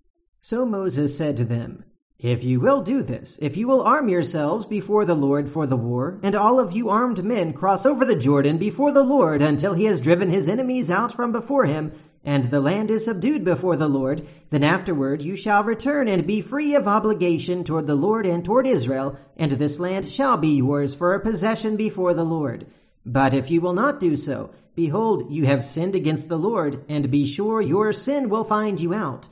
So 0.42 0.66
Moses 0.66 1.16
said 1.16 1.38
to 1.38 1.46
them, 1.46 1.84
If 2.18 2.44
you 2.44 2.60
will 2.60 2.82
do 2.82 3.04
this, 3.04 3.38
if 3.40 3.56
you 3.56 3.68
will 3.68 3.84
arm 3.84 4.10
yourselves 4.10 4.66
before 4.66 5.06
the 5.06 5.14
Lord 5.14 5.48
for 5.48 5.68
the 5.68 5.78
war, 5.78 6.20
and 6.24 6.36
all 6.36 6.60
of 6.60 6.74
you 6.74 6.90
armed 6.90 7.24
men 7.24 7.54
cross 7.54 7.86
over 7.86 8.04
the 8.04 8.16
Jordan 8.16 8.58
before 8.58 8.92
the 8.92 9.04
Lord 9.04 9.40
until 9.40 9.76
he 9.76 9.86
has 9.86 10.02
driven 10.02 10.32
his 10.32 10.48
enemies 10.48 10.90
out 10.90 11.12
from 11.12 11.32
before 11.32 11.66
him, 11.66 11.92
and 12.28 12.52
the 12.52 12.60
land 12.60 12.92
is 12.92 13.06
subdued 13.06 13.46
before 13.46 13.78
the 13.78 13.88
Lord, 13.88 14.28
then 14.50 14.62
afterward 14.62 15.22
you 15.22 15.38
shall 15.38 15.64
return 15.64 16.10
and 16.10 16.28
be 16.28 16.42
free 16.42 16.76
of 16.76 16.86
obligation 16.86 17.64
toward 17.64 17.88
the 17.88 17.96
Lord 17.96 18.26
and 18.26 18.44
toward 18.44 18.68
Israel, 18.68 19.18
and 19.38 19.54
this 19.54 19.80
land 19.80 20.12
shall 20.12 20.36
be 20.36 20.58
yours 20.58 20.94
for 20.94 21.14
a 21.14 21.22
possession 21.22 21.78
before 21.78 22.14
the 22.14 22.26
Lord. 22.26 22.68
But 23.06 23.34
if 23.34 23.50
you 23.50 23.62
will 23.62 23.72
not 23.72 24.02
do 24.02 24.18
so, 24.18 24.50
behold, 24.76 25.32
you 25.32 25.46
have 25.46 25.64
sinned 25.64 25.96
against 25.96 26.28
the 26.28 26.38
Lord, 26.38 26.84
and 26.90 27.10
be 27.10 27.26
sure 27.26 27.62
your 27.62 27.94
sin 27.94 28.28
will 28.28 28.44
find 28.44 28.82
you 28.82 28.94
out. 28.94 29.30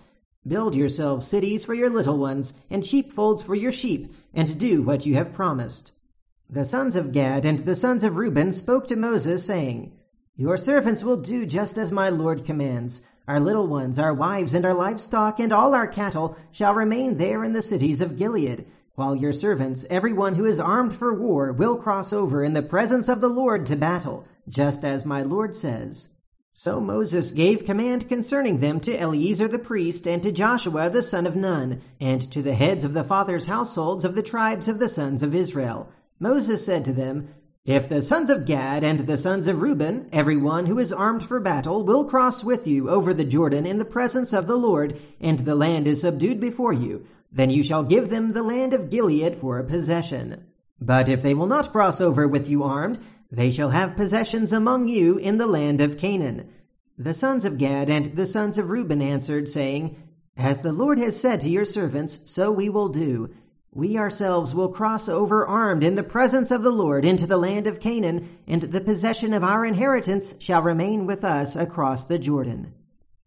Build 0.47 0.73
yourselves 0.73 1.27
cities 1.27 1.65
for 1.65 1.73
your 1.73 1.89
little 1.89 2.17
ones, 2.17 2.53
and 2.69 2.85
sheepfolds 2.85 3.43
for 3.43 3.55
your 3.55 3.73
sheep, 3.73 4.15
and 4.33 4.57
do 4.57 4.81
what 4.81 5.05
you 5.05 5.15
have 5.15 5.33
promised. 5.33 5.91
The 6.49 6.63
sons 6.63 6.95
of 6.95 7.11
Gad 7.11 7.43
and 7.43 7.65
the 7.65 7.75
sons 7.75 8.05
of 8.05 8.15
Reuben 8.15 8.53
spoke 8.53 8.87
to 8.87 8.95
Moses, 8.95 9.45
saying, 9.45 9.91
your 10.38 10.58
servants 10.58 11.04
will 11.04 11.18
do 11.18 11.46
just 11.46 11.77
as 11.77 11.92
my 11.92 12.10
Lord 12.10 12.44
commands. 12.44 13.01
Our 13.27 13.39
little 13.39 13.68
ones, 13.68 13.98
our 13.98 14.13
wives, 14.13 14.54
and 14.54 14.65
our 14.65 14.74
livestock, 14.74 15.39
and 15.39 15.54
all 15.54 15.74
our 15.74 15.88
cattle 15.88 16.38
shall 16.51 16.74
remain 16.74 17.18
there 17.18 17.44
in 17.44 17.54
the 17.54 17.62
cities 17.62 18.01
of 18.01 18.18
Gilead, 18.18 18.65
while 18.96 19.15
your 19.15 19.34
servants, 19.34 19.86
every 19.89 20.13
one 20.13 20.36
who 20.36 20.46
is 20.46 20.60
armed 20.60 20.96
for 20.96 21.13
war, 21.13 21.51
will 21.51 21.75
cross 21.75 22.13
over 22.13 22.44
in 22.44 22.54
the 22.54 22.62
presence 22.62 23.10
of 23.10 23.22
the 23.22 23.30
Lord 23.30 23.65
to 23.65 23.75
battle, 23.75 24.27
just 24.48 24.84
as 24.84 25.06
my 25.06 25.24
Lord 25.24 25.56
says. 25.56 26.10
So 26.54 26.80
Moses 26.80 27.32
gave 27.32 27.65
command 27.65 28.08
concerning 28.08 28.60
them 28.60 28.80
to 28.82 28.96
Eleazar 28.96 29.48
the 29.48 29.60
priest, 29.60 30.08
and 30.08 30.22
to 30.24 30.32
Joshua 30.32 30.89
the 30.89 31.01
son 31.01 31.25
of 31.25 31.36
Nun, 31.36 31.82
and 32.00 32.32
to 32.32 32.42
the 32.42 32.56
heads 32.56 32.84
of 32.84 32.94
the 32.94 33.04
fathers' 33.04 33.46
households 33.46 34.06
of 34.06 34.15
the 34.15 34.24
tribes 34.24 34.68
of 34.68 34.80
the 34.80 34.88
sons 34.88 35.24
of 35.24 35.36
Israel. 35.36 35.89
Moses 36.20 36.65
said 36.65 36.86
to 36.86 36.94
them, 36.94 37.30
if 37.65 37.89
the 37.89 38.01
sons 38.01 38.29
of 38.29 38.45
Gad 38.45 38.84
and 38.84 39.01
the 39.01 39.17
sons 39.17 39.48
of 39.48 39.62
Reuben, 39.62 40.07
every 40.12 40.38
one 40.38 40.67
who 40.67 40.77
is 40.77 40.93
armed 40.93 41.25
for 41.25 41.39
battle, 41.39 41.84
will 41.84 42.05
cross 42.05 42.43
with 42.43 42.67
you 42.67 42.89
over 42.91 43.12
the 43.12 43.25
Jordan 43.25 43.65
in 43.65 43.79
the 43.79 43.86
presence 43.86 44.34
of 44.34 44.45
the 44.45 44.55
Lord, 44.55 45.01
and 45.19 45.39
the 45.39 45.55
land 45.55 45.88
is 45.88 46.01
subdued 46.01 46.39
before 46.39 46.74
you, 46.74 47.07
then 47.31 47.50
you 47.50 47.63
shall 47.63 47.84
give 47.84 48.12
them 48.12 48.34
the 48.34 48.43
land 48.43 48.74
of 48.74 48.91
Gilead 48.91 49.36
for 49.36 49.57
a 49.57 49.63
possession. 49.63 50.45
But 50.79 51.10
if 51.10 51.24
they 51.24 51.34
will 51.34 51.48
not 51.48 51.72
cross 51.72 52.00
over 52.00 52.27
with 52.27 52.48
you 52.48 52.63
armed, 52.63 53.00
they 53.31 53.50
shall 53.50 53.72
have 53.72 53.98
possessions 53.98 54.53
among 54.53 54.88
you 54.88 55.17
in 55.17 55.39
the 55.39 55.48
land 55.48 55.81
of 55.81 55.98
Canaan. 55.98 56.48
The 57.00 57.15
sons 57.15 57.45
of 57.45 57.57
Gad 57.57 57.89
and 57.89 58.15
the 58.15 58.27
sons 58.27 58.60
of 58.60 58.69
Reuben 58.69 59.01
answered, 59.01 59.50
saying, 59.50 59.98
As 60.38 60.62
the 60.62 60.72
Lord 60.72 61.00
has 61.00 61.19
said 61.19 61.41
to 61.41 61.50
your 61.50 61.65
servants, 61.65 62.19
so 62.25 62.51
we 62.51 62.69
will 62.69 62.89
do. 62.89 63.34
We 63.75 63.98
ourselves 63.98 64.55
will 64.55 64.70
cross 64.70 65.10
over 65.10 65.46
armed 65.46 65.84
in 65.84 65.96
the 65.96 66.01
presence 66.01 66.50
of 66.50 66.63
the 66.63 66.72
Lord 66.72 67.03
into 67.03 67.27
the 67.27 67.36
land 67.36 67.67
of 67.67 67.82
Canaan, 67.82 68.29
and 68.48 68.62
the 68.62 68.79
possession 68.79 69.34
of 69.34 69.44
our 69.44 69.65
inheritance 69.65 70.34
shall 70.39 70.62
remain 70.62 71.05
with 71.05 71.25
us 71.25 71.58
across 71.58 72.05
the 72.05 72.17
Jordan. 72.17 72.74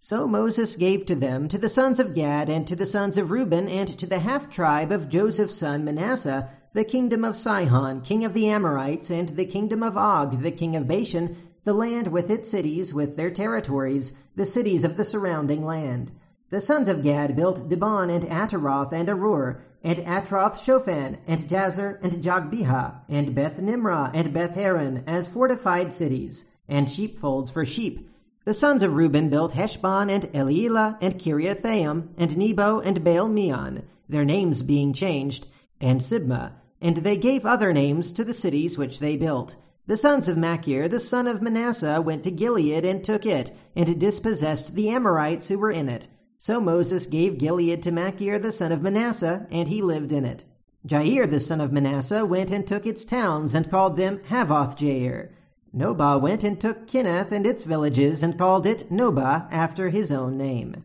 So 0.01 0.27
Moses 0.27 0.75
gave 0.75 1.05
to 1.05 1.15
them, 1.15 1.49
to 1.49 1.59
the 1.59 1.69
sons 1.69 2.01
of 2.01 2.15
Gad, 2.15 2.49
and 2.49 2.67
to 2.67 2.75
the 2.75 2.87
sons 2.87 3.19
of 3.19 3.31
Reuben, 3.31 3.69
and 3.69 3.99
to 3.99 4.07
the 4.07 4.21
half 4.21 4.49
tribe 4.49 4.91
of 4.91 5.11
Joseph's 5.11 5.59
son 5.59 5.85
Manasseh, 5.85 6.49
the 6.73 6.83
kingdom 6.83 7.27
of 7.27 7.37
Sihon, 7.37 8.01
king 8.01 8.25
of 8.25 8.33
the 8.33 8.49
Amorites, 8.49 9.11
and 9.11 9.29
the 9.29 9.45
kingdom 9.45 9.83
of 9.83 9.99
Og, 9.99 10.41
the 10.41 10.51
king 10.51 10.75
of 10.75 10.89
Bashan, 10.89 11.37
the 11.65 11.75
land 11.75 12.09
with 12.09 12.31
its 12.31 12.51
cities, 12.51 12.95
with 12.95 13.17
their 13.17 13.31
territories, 13.31 14.17
the 14.35 14.47
cities 14.47 14.83
of 14.83 14.97
the 14.97 15.05
surrounding 15.05 15.63
land. 15.63 16.11
The 16.51 16.63
sons 16.63 16.89
of 16.89 17.03
Gad 17.03 17.37
built 17.37 17.69
Dibon 17.69 18.09
and 18.09 18.25
Ataroth 18.25 18.91
and 18.91 19.07
Aroer, 19.07 19.61
and 19.85 19.99
Atroth 19.99 20.55
Shophan, 20.55 21.19
and 21.27 21.41
Jazer, 21.41 22.03
and 22.03 22.23
Jogbehah, 22.23 23.03
and 23.07 23.35
Beth 23.35 23.61
Nimrah, 23.61 24.11
and 24.15 24.33
Beth 24.33 24.55
Haran, 24.55 25.05
as 25.07 25.29
fortified 25.29 25.93
cities, 25.93 26.47
and 26.67 26.89
sheepfolds 26.89 27.51
for 27.51 27.67
sheep. 27.67 28.09
The 28.47 28.55
sons 28.55 28.83
of 28.83 28.97
Reuben 28.97 29.29
built 29.29 29.53
Heshbon, 29.53 30.09
and 30.09 30.33
Elealeh, 30.33 30.97
and 31.03 31.19
Kiriathaim, 31.19 32.15
and 32.17 32.39
Nebo, 32.39 32.81
and 32.81 33.05
Baal 33.05 33.29
Meon, 33.29 33.83
their 34.09 34.25
names 34.25 34.63
being 34.63 34.95
changed, 34.95 35.47
and 35.83 36.01
Sibmah, 36.01 36.53
and 36.81 36.97
they 36.99 37.19
gave 37.19 37.45
other 37.45 37.75
names 37.75 38.11
to 38.13 38.25
the 38.25 38.33
cities 38.33 38.79
which 38.79 39.01
they 39.01 39.19
built. 39.19 39.57
The 39.87 39.99
sons 39.99 40.31
of 40.31 40.39
Machir, 40.39 40.89
the 40.89 40.99
son 40.99 41.27
of 41.27 41.43
Manasseh, 41.43 42.01
went 42.01 42.25
to 42.25 42.31
Gilead 42.31 42.87
and 42.87 43.05
took 43.05 43.27
it, 43.27 43.53
and 43.77 44.01
dispossessed 44.01 44.75
the 44.75 44.89
Amorites 44.89 45.49
who 45.49 45.59
were 45.59 45.71
in 45.71 45.91
it 45.91 46.09
so 46.39 46.61
Moses 46.61 47.05
gave 47.05 47.37
Gilead 47.37 47.83
to 47.83 47.91
Machir 47.91 48.39
the 48.39 48.53
son 48.53 48.71
of 48.71 48.81
Manasseh, 48.81 49.49
and 49.51 49.67
he 49.67 49.83
lived 49.83 50.13
in 50.13 50.25
it. 50.25 50.45
Jair 50.87 51.29
the 51.29 51.41
son 51.41 51.61
of 51.61 51.73
Manasseh 51.73 52.25
went 52.25 52.53
and 52.53 52.65
took 52.65 52.87
its 52.87 53.05
towns, 53.05 53.57
and 53.57 53.69
called 53.69 53.97
them 53.97 54.21
Havvoth 54.21 54.79
Jair. 54.79 55.31
Nobah 55.75 56.21
went 56.21 56.45
and 56.45 56.61
took 56.61 56.87
Kenath 56.87 57.33
and 57.33 57.45
its 57.45 57.65
villages, 57.65 58.23
and 58.23 58.39
called 58.39 58.67
it 58.67 58.89
Nobah 58.89 59.49
after 59.51 59.89
his 59.89 60.13
own 60.13 60.39
name. 60.39 60.85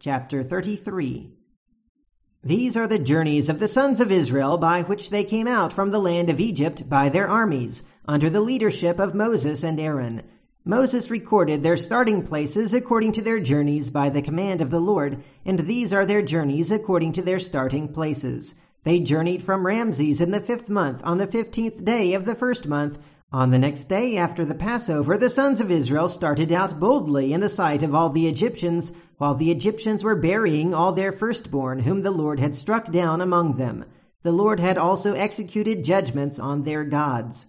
Chapter 0.00 0.42
33 0.42 1.30
These 2.42 2.76
are 2.76 2.88
the 2.88 2.98
journeys 2.98 3.48
of 3.48 3.60
the 3.60 3.68
sons 3.68 4.00
of 4.00 4.10
Israel 4.10 4.58
by 4.58 4.82
which 4.82 5.10
they 5.10 5.22
came 5.22 5.46
out 5.46 5.72
from 5.72 5.92
the 5.92 6.00
land 6.00 6.28
of 6.28 6.40
Egypt 6.40 6.88
by 6.88 7.08
their 7.08 7.28
armies, 7.28 7.84
under 8.06 8.28
the 8.28 8.40
leadership 8.40 8.98
of 8.98 9.14
Moses 9.14 9.62
and 9.62 9.78
Aaron. 9.78 10.22
Moses 10.66 11.10
recorded 11.10 11.62
their 11.62 11.76
starting 11.76 12.22
places 12.22 12.72
according 12.72 13.12
to 13.12 13.20
their 13.20 13.38
journeys 13.38 13.90
by 13.90 14.08
the 14.08 14.22
command 14.22 14.62
of 14.62 14.70
the 14.70 14.80
Lord, 14.80 15.22
and 15.44 15.58
these 15.58 15.92
are 15.92 16.06
their 16.06 16.22
journeys 16.22 16.70
according 16.70 17.12
to 17.12 17.22
their 17.22 17.38
starting 17.38 17.86
places. 17.86 18.54
They 18.82 19.00
journeyed 19.00 19.42
from 19.42 19.66
Rameses 19.66 20.22
in 20.22 20.30
the 20.30 20.40
fifth 20.40 20.70
month 20.70 21.02
on 21.04 21.18
the 21.18 21.26
fifteenth 21.26 21.84
day 21.84 22.14
of 22.14 22.24
the 22.24 22.34
first 22.34 22.66
month. 22.66 22.98
On 23.30 23.50
the 23.50 23.58
next 23.58 23.90
day 23.90 24.16
after 24.16 24.42
the 24.46 24.54
Passover, 24.54 25.18
the 25.18 25.28
sons 25.28 25.60
of 25.60 25.70
Israel 25.70 26.08
started 26.08 26.50
out 26.50 26.80
boldly 26.80 27.34
in 27.34 27.42
the 27.42 27.50
sight 27.50 27.82
of 27.82 27.94
all 27.94 28.08
the 28.08 28.26
Egyptians, 28.26 28.92
while 29.18 29.34
the 29.34 29.50
Egyptians 29.50 30.02
were 30.02 30.16
burying 30.16 30.72
all 30.72 30.92
their 30.92 31.12
firstborn, 31.12 31.80
whom 31.80 32.00
the 32.00 32.10
Lord 32.10 32.40
had 32.40 32.56
struck 32.56 32.90
down 32.90 33.20
among 33.20 33.58
them. 33.58 33.84
The 34.22 34.32
Lord 34.32 34.60
had 34.60 34.78
also 34.78 35.12
executed 35.12 35.84
judgments 35.84 36.38
on 36.38 36.62
their 36.62 36.84
gods. 36.84 37.48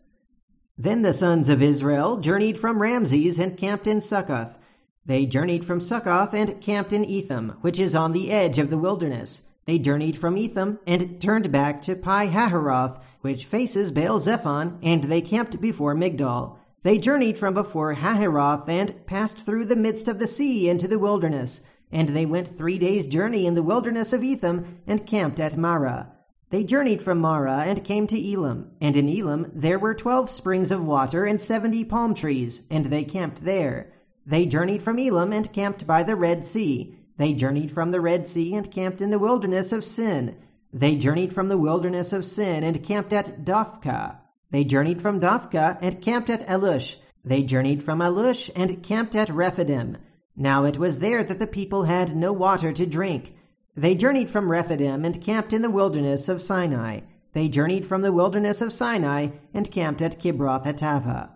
Then 0.77 1.03
the 1.03 1.13
sons 1.13 1.47
of 1.47 1.61
Israel 1.61 2.17
journeyed 2.17 2.59
from 2.59 2.81
Rameses 2.81 3.39
and 3.39 3.57
camped 3.57 3.87
in 3.87 4.01
Succoth. 4.01 4.57
They 5.05 5.25
journeyed 5.25 5.63
from 5.63 5.79
Succoth 5.79 6.33
and 6.33 6.59
camped 6.61 6.91
in 6.91 7.05
Etham, 7.05 7.57
which 7.61 7.79
is 7.79 7.95
on 7.95 8.11
the 8.11 8.29
edge 8.29 8.59
of 8.59 8.69
the 8.69 8.77
wilderness. 8.77 9.43
They 9.65 9.79
journeyed 9.79 10.17
from 10.17 10.37
Etham 10.37 10.79
and 10.85 11.21
turned 11.21 11.51
back 11.51 11.81
to 11.83 11.95
Pi 11.95 12.27
Hahiroth, 12.27 12.99
which 13.21 13.45
faces 13.45 13.89
Baal 13.89 14.19
Zephon, 14.19 14.77
and 14.83 15.05
they 15.05 15.21
camped 15.21 15.61
before 15.61 15.95
Migdol. 15.95 16.57
They 16.83 16.97
journeyed 16.97 17.39
from 17.39 17.53
before 17.53 17.95
Hahiroth 17.95 18.67
and 18.67 19.05
passed 19.05 19.45
through 19.45 19.65
the 19.65 19.75
midst 19.75 20.07
of 20.07 20.19
the 20.19 20.27
sea 20.27 20.69
into 20.69 20.87
the 20.87 20.99
wilderness. 20.99 21.61
And 21.91 22.09
they 22.09 22.25
went 22.25 22.47
three 22.47 22.77
days' 22.77 23.07
journey 23.07 23.45
in 23.45 23.55
the 23.55 23.63
wilderness 23.63 24.11
of 24.11 24.23
Etham 24.23 24.81
and 24.85 25.07
camped 25.07 25.39
at 25.39 25.55
Marah. 25.55 26.11
They 26.51 26.63
journeyed 26.63 27.01
from 27.01 27.19
Marah 27.19 27.63
and 27.65 27.83
came 27.83 28.07
to 28.07 28.33
Elim, 28.33 28.71
and 28.79 28.95
in 28.95 29.09
Elim 29.09 29.51
there 29.53 29.79
were 29.79 29.93
twelve 29.93 30.29
springs 30.29 30.71
of 30.71 30.85
water 30.85 31.25
and 31.25 31.41
seventy 31.41 31.83
palm 31.83 32.13
trees, 32.13 32.61
and 32.69 32.85
they 32.85 33.03
camped 33.03 33.43
there. 33.43 33.91
They 34.25 34.45
journeyed 34.45 34.83
from 34.83 34.99
Elim 34.99 35.33
and 35.33 35.51
camped 35.51 35.85
by 35.85 36.03
the 36.03 36.15
Red 36.15 36.45
Sea. 36.45 36.97
They 37.17 37.33
journeyed 37.33 37.71
from 37.71 37.91
the 37.91 38.01
Red 38.01 38.27
Sea 38.27 38.53
and 38.53 38.71
camped 38.71 39.01
in 39.01 39.09
the 39.09 39.19
wilderness 39.19 39.71
of 39.71 39.85
Sin. 39.85 40.35
They 40.73 40.95
journeyed 40.95 41.33
from 41.33 41.47
the 41.47 41.57
wilderness 41.57 42.11
of 42.11 42.25
Sin 42.25 42.63
and 42.63 42.83
camped 42.83 43.13
at 43.13 43.45
Dophkah. 43.45 44.17
They 44.51 44.63
journeyed 44.63 45.01
from 45.01 45.19
Dophkah 45.19 45.77
and 45.81 46.01
camped 46.01 46.29
at 46.29 46.47
Alush. 46.47 46.97
They 47.23 47.43
journeyed 47.43 47.81
from 47.81 47.99
Alush 47.99 48.49
and 48.55 48.83
camped 48.83 49.15
at 49.15 49.29
Rephidim. 49.29 49.97
Now 50.35 50.65
it 50.65 50.77
was 50.77 50.99
there 50.99 51.23
that 51.23 51.39
the 51.39 51.47
people 51.47 51.83
had 51.83 52.15
no 52.15 52.33
water 52.33 52.73
to 52.73 52.85
drink. 52.85 53.34
They 53.77 53.95
journeyed 53.95 54.31
from 54.31 54.49
Rephidim 54.49 55.03
and 55.03 55.21
camped 55.21 55.51
in 55.51 55.61
the 55.61 55.69
wilderness 55.69 56.29
of 56.29 56.41
Sinai. 56.41 57.01
They 57.33 57.49
journeyed 57.49 57.85
from 57.85 58.01
the 58.01 58.13
wilderness 58.13 58.61
of 58.61 58.71
Sinai 58.71 59.29
and 59.53 59.69
camped 59.69 60.01
at 60.01 60.17
Kibroth 60.17 60.63
Hattaavah. 60.65 61.29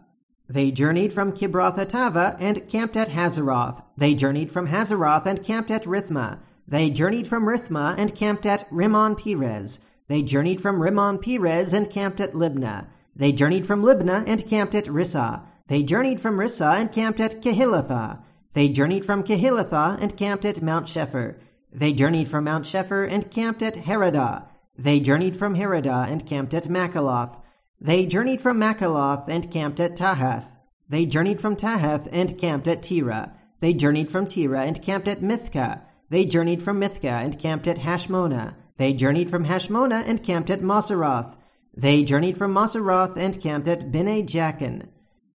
They 0.48 0.72
journeyed 0.72 1.12
from 1.12 1.34
Kibroth 1.34 1.76
Hattaavah 1.76 2.38
and 2.40 2.68
camped 2.70 2.96
at 2.96 3.10
Hazeroth. 3.10 3.84
They 3.98 4.16
journeyed 4.16 4.52
from 4.52 4.68
Hazeroth 4.68 5.26
and 5.26 5.44
camped 5.44 5.70
at 5.70 5.84
Rithmah. 5.84 6.40
They 6.66 6.90
journeyed 6.90 7.28
from 7.28 7.46
Rithmah 7.46 7.96
and 7.98 8.16
camped 8.16 8.46
at 8.46 8.68
Rimmon 8.72 9.16
Perez. 9.16 9.82
They 10.08 10.22
journeyed 10.22 10.62
from 10.62 10.82
Rimmon 10.82 11.20
Perez 11.20 11.74
and 11.74 11.92
camped 11.92 12.22
at 12.22 12.32
Libnah. 12.32 12.88
They 13.16 13.34
journeyed 13.34 13.68
from 13.68 13.84
Libnah 13.84 14.24
and 14.26 14.48
camped 14.48 14.76
at 14.76 14.86
Rissah. 14.86 15.44
They 15.68 15.84
journeyed 15.84 16.22
from 16.22 16.38
Rissah 16.38 16.80
and 16.80 16.92
camped 16.92 17.20
at 17.20 17.42
Kehelathah. 17.42 18.24
They 18.54 18.70
journeyed 18.70 19.06
from 19.06 19.24
Kehelathah 19.24 20.02
and 20.02 20.16
camped 20.16 20.46
at 20.46 20.62
Mount 20.62 20.88
Shepher. 20.88 21.36
They 21.72 21.94
journeyed 21.94 22.30
from 22.30 22.46
Mount 22.46 22.66
Shepher 22.66 23.08
and 23.08 23.30
camped 23.30 23.62
at 23.62 23.76
Haradah. 23.76 24.46
They 24.78 25.00
journeyed 25.00 25.38
from 25.38 25.56
Haradah 25.56 26.10
and 26.10 26.26
camped 26.26 26.54
at 26.54 26.64
Makheloth. 26.66 27.40
They 27.80 28.06
journeyed 28.06 28.42
from 28.42 28.60
Makheloth 28.60 29.28
and 29.28 29.52
camped 29.52 29.80
at 29.80 29.96
Tahath. 29.96 30.56
They 30.90 31.06
journeyed 31.06 31.40
from 31.40 31.56
Tahath 31.56 32.10
and 32.12 32.38
camped 32.38 32.68
at 32.68 32.82
Terah. 32.82 33.34
They 33.60 33.74
journeyed 33.74 34.12
from 34.12 34.26
Terah 34.26 34.64
and 34.64 34.82
camped 34.82 35.08
at 35.08 35.22
Mithkah. 35.22 35.82
They 36.10 36.26
journeyed 36.26 36.64
from 36.64 36.80
Mithkah 36.80 37.24
and 37.24 37.38
camped 37.38 37.68
at 37.68 37.80
Hashmonah. 37.80 38.56
They 38.78 38.94
journeyed 38.94 39.30
from 39.30 39.46
Hashmonah 39.46 40.04
and 40.08 40.24
camped 40.24 40.50
at 40.50 40.62
Moseroth. 40.62 41.36
They 41.76 42.04
journeyed 42.04 42.38
from 42.38 42.54
Moseroth 42.54 43.16
and 43.16 43.40
camped 43.40 43.68
at 43.68 43.92
Bene 43.92 44.26
Jaakan. 44.26 44.88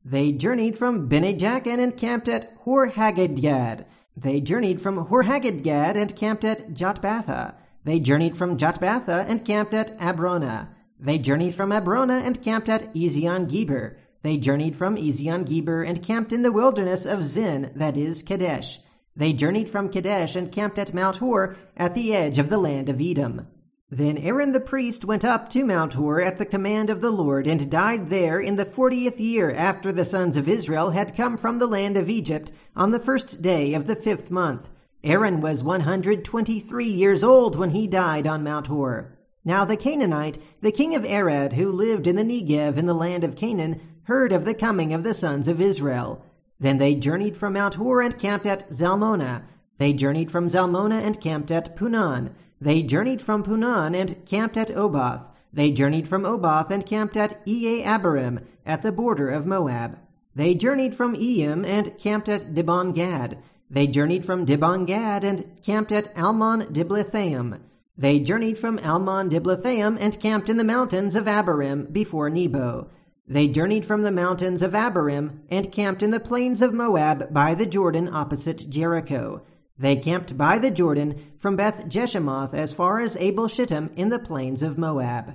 They 0.04 0.32
journeyed 0.32 0.76
from 0.78 1.06
Bene 1.06 1.38
Jaakan 1.38 1.78
and 1.78 1.96
camped 1.96 2.28
at 2.28 2.52
Hor 2.60 2.90
Haggidgad. 2.90 3.84
They 4.16 4.40
journeyed 4.40 4.80
from 4.80 4.96
Hor 4.96 5.24
Haggidgad 5.24 5.96
and 5.96 6.14
camped 6.14 6.44
at 6.44 6.72
Jotbathah. 6.72 7.54
They 7.84 7.98
journeyed 8.00 8.36
from 8.36 8.56
Jotbathah 8.56 9.26
and 9.28 9.44
camped 9.44 9.74
at 9.74 9.98
Abronah. 9.98 10.68
They 10.98 11.18
journeyed 11.18 11.54
from 11.54 11.70
Abronah 11.70 12.22
and 12.22 12.42
camped 12.42 12.68
at 12.68 12.94
Ezion 12.94 13.50
Geber. 13.50 13.96
They 14.22 14.36
journeyed 14.38 14.76
from 14.76 14.96
Ezion 14.96 15.44
Geber 15.44 15.82
and 15.82 16.02
camped 16.02 16.32
in 16.32 16.42
the 16.42 16.52
wilderness 16.52 17.04
of 17.04 17.24
Zin, 17.24 17.72
that 17.74 17.96
is, 17.96 18.22
Kadesh. 18.22 18.80
They 19.16 19.32
journeyed 19.32 19.68
from 19.68 19.90
Kadesh 19.90 20.34
and 20.34 20.50
camped 20.50 20.78
at 20.78 20.94
Mount 20.94 21.16
Hor 21.16 21.56
at 21.76 21.94
the 21.94 22.14
edge 22.14 22.38
of 22.38 22.48
the 22.48 22.58
land 22.58 22.88
of 22.88 23.00
Edom. 23.00 23.48
Then 23.96 24.18
Aaron 24.18 24.50
the 24.50 24.58
priest 24.58 25.04
went 25.04 25.24
up 25.24 25.48
to 25.50 25.64
Mount 25.64 25.94
Hor 25.94 26.20
at 26.20 26.36
the 26.38 26.44
command 26.44 26.90
of 26.90 27.00
the 27.00 27.12
Lord 27.12 27.46
and 27.46 27.70
died 27.70 28.10
there 28.10 28.40
in 28.40 28.56
the 28.56 28.64
fortieth 28.64 29.20
year 29.20 29.52
after 29.52 29.92
the 29.92 30.04
sons 30.04 30.36
of 30.36 30.48
Israel 30.48 30.90
had 30.90 31.16
come 31.16 31.36
from 31.36 31.60
the 31.60 31.68
land 31.68 31.96
of 31.96 32.10
Egypt 32.10 32.50
on 32.74 32.90
the 32.90 32.98
first 32.98 33.40
day 33.40 33.72
of 33.72 33.86
the 33.86 33.94
fifth 33.94 34.32
month. 34.32 34.68
Aaron 35.04 35.40
was 35.40 35.62
123 35.62 36.86
years 36.86 37.22
old 37.22 37.54
when 37.54 37.70
he 37.70 37.86
died 37.86 38.26
on 38.26 38.42
Mount 38.42 38.66
Hor. 38.66 39.16
Now 39.44 39.64
the 39.64 39.76
Canaanite, 39.76 40.38
the 40.60 40.72
king 40.72 40.96
of 40.96 41.04
Arad, 41.04 41.52
who 41.52 41.70
lived 41.70 42.08
in 42.08 42.16
the 42.16 42.24
Negev 42.24 42.76
in 42.76 42.86
the 42.86 42.94
land 42.94 43.22
of 43.22 43.36
Canaan, 43.36 43.80
heard 44.06 44.32
of 44.32 44.44
the 44.44 44.54
coming 44.54 44.92
of 44.92 45.04
the 45.04 45.14
sons 45.14 45.46
of 45.46 45.60
Israel. 45.60 46.20
Then 46.58 46.78
they 46.78 46.96
journeyed 46.96 47.36
from 47.36 47.52
Mount 47.52 47.74
Hor 47.74 48.02
and 48.02 48.18
camped 48.18 48.46
at 48.46 48.68
Zalmonah. 48.70 49.44
They 49.78 49.92
journeyed 49.92 50.32
from 50.32 50.48
Zalmonah 50.48 51.00
and 51.00 51.20
camped 51.20 51.52
at 51.52 51.76
Punon. 51.76 52.34
They 52.60 52.82
journeyed 52.82 53.20
from 53.20 53.42
Punon 53.42 53.94
and 53.94 54.24
camped 54.26 54.56
at 54.56 54.70
Oboth. 54.70 55.28
They 55.52 55.70
journeyed 55.70 56.08
from 56.08 56.24
Oboth 56.24 56.70
and 56.70 56.86
camped 56.86 57.16
at 57.16 57.44
Iye 57.46 57.84
Abarim 57.84 58.42
at 58.66 58.82
the 58.82 58.92
border 58.92 59.30
of 59.30 59.46
Moab. 59.46 59.98
They 60.34 60.54
journeyed 60.54 60.96
from 60.96 61.14
Iyim 61.14 61.64
and 61.64 61.96
camped 61.98 62.28
at 62.28 62.54
Dibon 62.54 62.94
Gad. 62.94 63.38
They 63.70 63.86
journeyed 63.86 64.24
from 64.24 64.46
Dibon 64.46 64.86
Gad 64.86 65.24
and 65.24 65.62
camped 65.62 65.92
at 65.92 66.16
Almon 66.16 66.72
Diblathaim. 66.72 67.60
They 67.96 68.18
journeyed 68.18 68.58
from 68.58 68.80
Almon 68.80 69.28
Diblathaim 69.28 69.96
and 70.00 70.18
camped 70.18 70.48
in 70.48 70.56
the 70.56 70.64
mountains 70.64 71.14
of 71.14 71.26
Abarim 71.26 71.92
before 71.92 72.28
Nebo. 72.28 72.88
They 73.28 73.46
journeyed 73.46 73.86
from 73.86 74.02
the 74.02 74.10
mountains 74.10 74.60
of 74.60 74.72
Abarim 74.72 75.40
and 75.48 75.72
camped 75.72 76.02
in 76.02 76.10
the 76.10 76.20
plains 76.20 76.60
of 76.60 76.74
Moab 76.74 77.32
by 77.32 77.54
the 77.54 77.66
Jordan 77.66 78.08
opposite 78.12 78.68
Jericho. 78.68 79.42
They 79.76 79.96
camped 79.96 80.38
by 80.38 80.58
the 80.58 80.70
Jordan 80.70 81.32
from 81.36 81.56
Beth 81.56 81.88
Jeshimoth 81.88 82.54
as 82.54 82.72
far 82.72 83.00
as 83.00 83.16
Abel 83.16 83.48
Shittim 83.48 83.90
in 83.96 84.08
the 84.08 84.20
plains 84.20 84.62
of 84.62 84.78
Moab. 84.78 85.34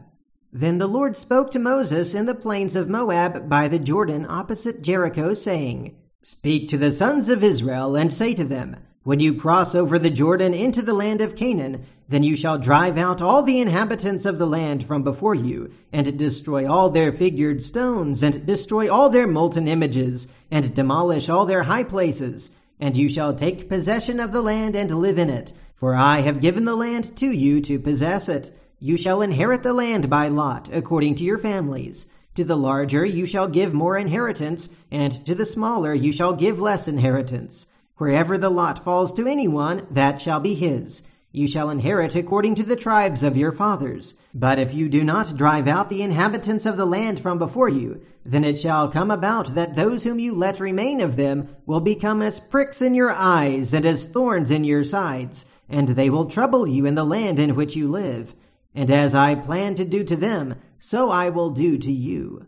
Then 0.53 0.77
the 0.77 0.87
Lord 0.87 1.17
spoke 1.17 1.51
to 1.51 1.59
Moses 1.59 2.15
in 2.15 2.25
the 2.25 2.33
plains 2.33 2.75
of 2.75 2.87
Moab 2.87 3.49
by 3.49 3.67
the 3.67 3.79
Jordan 3.79 4.25
opposite 4.27 4.81
Jericho, 4.81 5.33
saying, 5.33 5.95
Speak 6.21 6.69
to 6.69 6.77
the 6.77 6.89
sons 6.89 7.27
of 7.27 7.43
Israel 7.43 7.97
and 7.97 8.13
say 8.13 8.33
to 8.33 8.45
them, 8.45 8.77
When 9.03 9.19
you 9.19 9.35
cross 9.35 9.75
over 9.75 9.99
the 9.99 10.09
Jordan 10.09 10.53
into 10.53 10.81
the 10.81 10.93
land 10.93 11.19
of 11.19 11.35
Canaan, 11.35 11.85
then 12.07 12.23
you 12.23 12.37
shall 12.37 12.57
drive 12.57 12.97
out 12.97 13.21
all 13.21 13.43
the 13.43 13.59
inhabitants 13.59 14.25
of 14.25 14.39
the 14.39 14.47
land 14.47 14.85
from 14.85 15.03
before 15.03 15.35
you, 15.35 15.71
and 15.91 16.17
destroy 16.17 16.65
all 16.65 16.89
their 16.89 17.11
figured 17.11 17.61
stones, 17.61 18.23
and 18.23 18.45
destroy 18.45 18.89
all 18.89 19.09
their 19.09 19.27
molten 19.27 19.67
images, 19.67 20.27
and 20.49 20.73
demolish 20.73 21.27
all 21.27 21.45
their 21.45 21.63
high 21.63 21.83
places 21.83 22.51
and 22.79 22.95
you 22.95 23.09
shall 23.09 23.33
take 23.33 23.69
possession 23.69 24.19
of 24.19 24.31
the 24.31 24.41
land 24.41 24.75
and 24.75 24.89
live 24.91 25.17
in 25.17 25.29
it. 25.29 25.53
For 25.75 25.95
I 25.95 26.21
have 26.21 26.41
given 26.41 26.65
the 26.65 26.75
land 26.75 27.15
to 27.17 27.29
you 27.31 27.61
to 27.61 27.79
possess 27.79 28.29
it. 28.29 28.51
You 28.79 28.97
shall 28.97 29.21
inherit 29.21 29.63
the 29.63 29.73
land 29.73 30.09
by 30.09 30.27
lot, 30.27 30.69
according 30.71 31.15
to 31.15 31.23
your 31.23 31.37
families. 31.37 32.07
To 32.35 32.43
the 32.43 32.57
larger 32.57 33.05
you 33.05 33.25
shall 33.25 33.47
give 33.47 33.73
more 33.73 33.97
inheritance, 33.97 34.69
and 34.89 35.25
to 35.25 35.35
the 35.35 35.45
smaller 35.45 35.93
you 35.93 36.11
shall 36.11 36.33
give 36.33 36.61
less 36.61 36.87
inheritance. 36.87 37.67
Wherever 37.97 38.37
the 38.37 38.49
lot 38.49 38.83
falls 38.83 39.13
to 39.13 39.27
anyone, 39.27 39.85
that 39.91 40.21
shall 40.21 40.39
be 40.39 40.55
his. 40.55 41.01
You 41.31 41.47
shall 41.47 41.69
inherit 41.69 42.15
according 42.15 42.55
to 42.55 42.63
the 42.63 42.75
tribes 42.75 43.21
of 43.21 43.37
your 43.37 43.51
fathers. 43.51 44.15
But 44.33 44.57
if 44.57 44.73
you 44.73 44.89
do 44.89 45.03
not 45.03 45.37
drive 45.37 45.67
out 45.67 45.89
the 45.89 46.01
inhabitants 46.01 46.65
of 46.65 46.75
the 46.75 46.87
land 46.87 47.19
from 47.19 47.37
before 47.37 47.69
you, 47.69 48.01
then 48.25 48.43
it 48.43 48.59
shall 48.59 48.89
come 48.89 49.11
about 49.11 49.53
that 49.53 49.75
those 49.75 50.03
whom 50.03 50.17
you 50.17 50.33
let 50.33 50.59
remain 50.59 50.99
of 50.99 51.17
them 51.17 51.55
will 51.67 51.81
become 51.81 52.23
as 52.23 52.39
pricks 52.39 52.81
in 52.81 52.95
your 52.95 53.11
eyes 53.11 53.75
and 53.75 53.85
as 53.85 54.07
thorns 54.07 54.49
in 54.49 54.63
your 54.63 54.83
sides, 54.83 55.45
and 55.67 55.89
they 55.89 56.09
will 56.09 56.25
trouble 56.25 56.65
you 56.65 56.87
in 56.87 56.95
the 56.95 57.03
land 57.03 57.37
in 57.37 57.55
which 57.55 57.75
you 57.75 57.87
live. 57.89 58.33
And 58.73 58.89
as 58.89 59.13
I 59.13 59.35
plan 59.35 59.75
to 59.75 59.85
do 59.85 60.03
to 60.05 60.15
them, 60.15 60.55
so 60.79 61.11
I 61.11 61.29
will 61.29 61.51
do 61.51 61.77
to 61.77 61.91
you. 61.91 62.47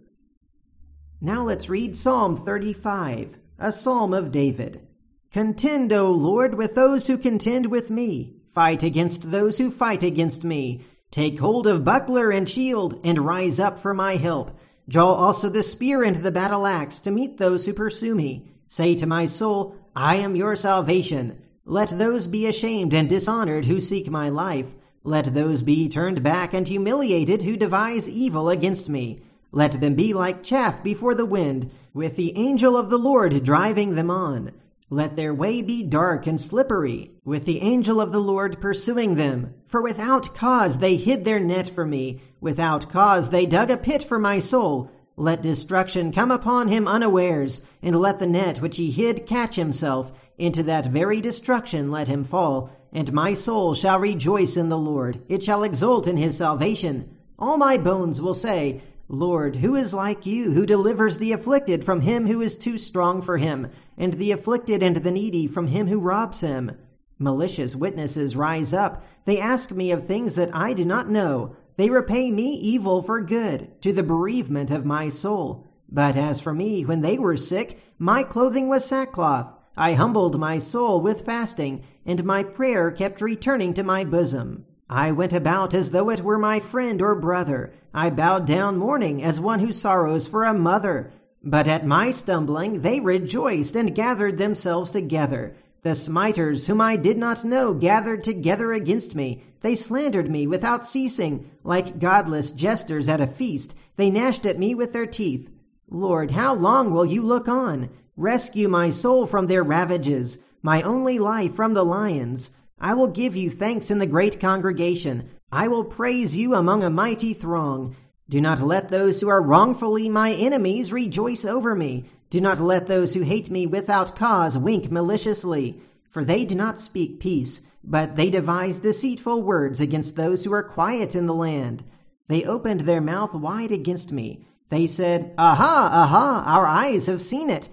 Now 1.19 1.43
let's 1.43 1.69
read 1.69 1.95
Psalm 1.95 2.35
35, 2.35 3.37
a 3.59 3.71
psalm 3.71 4.11
of 4.11 4.31
David. 4.31 4.87
Contend, 5.31 5.93
O 5.93 6.11
Lord, 6.11 6.55
with 6.55 6.73
those 6.73 7.05
who 7.05 7.17
contend 7.17 7.67
with 7.67 7.91
me. 7.91 8.40
Fight 8.53 8.83
against 8.83 9.31
those 9.31 9.57
who 9.57 9.71
fight 9.71 10.03
against 10.03 10.43
me. 10.43 10.83
Take 11.09 11.39
hold 11.39 11.67
of 11.67 11.85
buckler 11.85 12.31
and 12.31 12.49
shield, 12.49 12.99
and 13.03 13.25
rise 13.25 13.59
up 13.59 13.79
for 13.79 13.93
my 13.93 14.17
help. 14.17 14.57
Draw 14.89 15.13
also 15.13 15.47
the 15.47 15.63
spear 15.63 16.03
and 16.03 16.17
the 16.17 16.31
battle 16.31 16.65
axe 16.65 16.99
to 16.99 17.11
meet 17.11 17.37
those 17.37 17.65
who 17.65 17.71
pursue 17.71 18.13
me. 18.13 18.51
Say 18.67 18.95
to 18.95 19.05
my 19.05 19.25
soul, 19.25 19.75
I 19.95 20.15
am 20.15 20.35
your 20.35 20.57
salvation. 20.57 21.41
Let 21.63 21.97
those 21.97 22.27
be 22.27 22.45
ashamed 22.45 22.93
and 22.93 23.07
dishonored 23.07 23.65
who 23.65 23.79
seek 23.79 24.09
my 24.09 24.27
life. 24.27 24.75
Let 25.03 25.33
those 25.33 25.61
be 25.61 25.87
turned 25.87 26.21
back 26.21 26.53
and 26.53 26.67
humiliated 26.67 27.43
who 27.43 27.55
devise 27.55 28.09
evil 28.09 28.49
against 28.49 28.89
me. 28.89 29.21
Let 29.53 29.79
them 29.79 29.95
be 29.95 30.13
like 30.13 30.43
chaff 30.43 30.83
before 30.83 31.15
the 31.15 31.25
wind, 31.25 31.71
with 31.93 32.17
the 32.17 32.37
angel 32.37 32.75
of 32.75 32.89
the 32.89 32.99
Lord 32.99 33.43
driving 33.45 33.95
them 33.95 34.11
on. 34.11 34.51
Let 34.93 35.15
their 35.15 35.33
way 35.33 35.61
be 35.61 35.83
dark 35.83 36.27
and 36.27 36.39
slippery, 36.39 37.11
with 37.23 37.45
the 37.45 37.61
angel 37.61 38.01
of 38.01 38.11
the 38.11 38.19
Lord 38.19 38.59
pursuing 38.59 39.15
them. 39.15 39.53
For 39.65 39.81
without 39.81 40.35
cause 40.35 40.79
they 40.79 40.97
hid 40.97 41.23
their 41.23 41.39
net 41.39 41.69
for 41.69 41.85
me, 41.85 42.19
without 42.41 42.89
cause 42.89 43.29
they 43.29 43.45
dug 43.45 43.71
a 43.71 43.77
pit 43.77 44.03
for 44.03 44.19
my 44.19 44.39
soul. 44.39 44.91
Let 45.15 45.41
destruction 45.41 46.11
come 46.11 46.29
upon 46.29 46.67
him 46.67 46.89
unawares, 46.89 47.61
and 47.81 48.01
let 48.01 48.19
the 48.19 48.27
net 48.27 48.61
which 48.61 48.75
he 48.75 48.91
hid 48.91 49.25
catch 49.25 49.55
himself. 49.55 50.11
Into 50.37 50.61
that 50.63 50.87
very 50.87 51.21
destruction 51.21 51.89
let 51.89 52.09
him 52.09 52.25
fall. 52.25 52.69
And 52.91 53.13
my 53.13 53.33
soul 53.33 53.73
shall 53.73 53.97
rejoice 53.97 54.57
in 54.57 54.67
the 54.67 54.77
Lord, 54.77 55.21
it 55.29 55.41
shall 55.41 55.63
exult 55.63 56.05
in 56.05 56.17
his 56.17 56.35
salvation. 56.35 57.15
All 57.39 57.55
my 57.55 57.77
bones 57.77 58.21
will 58.21 58.33
say, 58.33 58.81
Lord, 59.13 59.57
who 59.57 59.75
is 59.75 59.93
like 59.93 60.25
you, 60.25 60.53
who 60.53 60.65
delivers 60.65 61.17
the 61.17 61.33
afflicted 61.33 61.83
from 61.83 61.99
him 61.99 62.27
who 62.27 62.39
is 62.41 62.57
too 62.57 62.77
strong 62.77 63.21
for 63.21 63.37
him, 63.37 63.67
and 63.97 64.13
the 64.13 64.31
afflicted 64.31 64.81
and 64.81 64.95
the 64.95 65.11
needy 65.11 65.47
from 65.47 65.67
him 65.67 65.87
who 65.87 65.99
robs 65.99 66.39
him? 66.39 66.77
Malicious 67.19 67.75
witnesses 67.75 68.37
rise 68.37 68.73
up. 68.73 69.03
They 69.25 69.37
ask 69.37 69.69
me 69.69 69.91
of 69.91 70.07
things 70.07 70.35
that 70.35 70.55
I 70.55 70.71
do 70.71 70.85
not 70.85 71.09
know. 71.09 71.57
They 71.75 71.89
repay 71.89 72.31
me 72.31 72.53
evil 72.53 73.01
for 73.01 73.19
good, 73.19 73.81
to 73.81 73.91
the 73.91 74.01
bereavement 74.01 74.71
of 74.71 74.85
my 74.85 75.09
soul. 75.09 75.67
But 75.89 76.15
as 76.15 76.39
for 76.39 76.53
me, 76.53 76.85
when 76.85 77.01
they 77.01 77.19
were 77.19 77.35
sick, 77.35 77.81
my 77.99 78.23
clothing 78.23 78.69
was 78.69 78.85
sackcloth. 78.85 79.51
I 79.75 79.95
humbled 79.95 80.39
my 80.39 80.57
soul 80.57 81.01
with 81.01 81.25
fasting, 81.25 81.83
and 82.05 82.23
my 82.23 82.43
prayer 82.43 82.89
kept 82.91 83.19
returning 83.19 83.73
to 83.73 83.83
my 83.83 84.05
bosom. 84.05 84.65
I 84.89 85.11
went 85.11 85.33
about 85.33 85.73
as 85.73 85.91
though 85.91 86.09
it 86.09 86.21
were 86.21 86.39
my 86.39 86.61
friend 86.61 87.01
or 87.01 87.15
brother. 87.15 87.73
I 87.93 88.09
bowed 88.09 88.47
down 88.47 88.77
mourning 88.77 89.23
as 89.23 89.39
one 89.39 89.59
who 89.59 89.71
sorrows 89.71 90.27
for 90.27 90.43
a 90.43 90.53
mother. 90.53 91.11
But 91.43 91.67
at 91.67 91.85
my 91.85 92.11
stumbling 92.11 92.81
they 92.81 92.99
rejoiced 92.99 93.75
and 93.75 93.95
gathered 93.95 94.37
themselves 94.37 94.91
together. 94.91 95.55
The 95.83 95.95
smiters 95.95 96.67
whom 96.67 96.79
I 96.79 96.95
did 96.95 97.17
not 97.17 97.43
know 97.43 97.73
gathered 97.73 98.23
together 98.23 98.71
against 98.71 99.15
me. 99.15 99.43
They 99.61 99.75
slandered 99.75 100.29
me 100.29 100.45
without 100.45 100.85
ceasing. 100.85 101.49
Like 101.63 101.99
godless 101.99 102.51
jesters 102.51 103.09
at 103.09 103.21
a 103.21 103.27
feast, 103.27 103.73
they 103.95 104.09
gnashed 104.09 104.45
at 104.45 104.59
me 104.59 104.75
with 104.75 104.93
their 104.93 105.07
teeth. 105.07 105.49
Lord, 105.89 106.31
how 106.31 106.53
long 106.53 106.93
will 106.93 107.05
you 107.05 107.21
look 107.21 107.47
on? 107.47 107.89
Rescue 108.15 108.67
my 108.67 108.91
soul 108.91 109.25
from 109.25 109.47
their 109.47 109.63
ravages, 109.63 110.37
my 110.61 110.81
only 110.83 111.17
life 111.17 111.55
from 111.55 111.73
the 111.73 111.83
lions. 111.83 112.51
I 112.79 112.93
will 112.93 113.07
give 113.07 113.35
you 113.35 113.49
thanks 113.49 113.91
in 113.91 113.99
the 113.99 114.05
great 114.05 114.39
congregation. 114.39 115.29
I 115.51 115.67
will 115.67 115.83
praise 115.83 116.35
you 116.35 116.55
among 116.55 116.83
a 116.83 116.89
mighty 116.89 117.33
throng. 117.33 117.95
Do 118.29 118.39
not 118.39 118.61
let 118.61 118.89
those 118.89 119.19
who 119.19 119.27
are 119.27 119.41
wrongfully 119.41 120.07
my 120.07 120.31
enemies 120.31 120.93
rejoice 120.93 121.43
over 121.43 121.75
me. 121.75 122.05
Do 122.29 122.39
not 122.39 122.61
let 122.61 122.87
those 122.87 123.13
who 123.13 123.21
hate 123.21 123.49
me 123.49 123.67
without 123.67 124.15
cause 124.15 124.57
wink 124.57 124.89
maliciously, 124.89 125.81
for 126.09 126.23
they 126.23 126.45
do 126.45 126.55
not 126.55 126.79
speak 126.79 127.19
peace, 127.19 127.59
but 127.83 128.15
they 128.15 128.29
devise 128.29 128.79
deceitful 128.79 129.41
words 129.41 129.81
against 129.81 130.15
those 130.15 130.45
who 130.45 130.53
are 130.53 130.63
quiet 130.63 131.15
in 131.15 131.25
the 131.25 131.33
land. 131.33 131.83
They 132.29 132.45
opened 132.45 132.81
their 132.81 133.01
mouth 133.01 133.33
wide 133.33 133.73
against 133.73 134.13
me. 134.13 134.45
They 134.69 134.87
said, 134.87 135.33
Aha, 135.37 135.89
aha, 135.91 136.43
our 136.45 136.65
eyes 136.65 137.07
have 137.07 137.21
seen 137.21 137.49
it. 137.49 137.67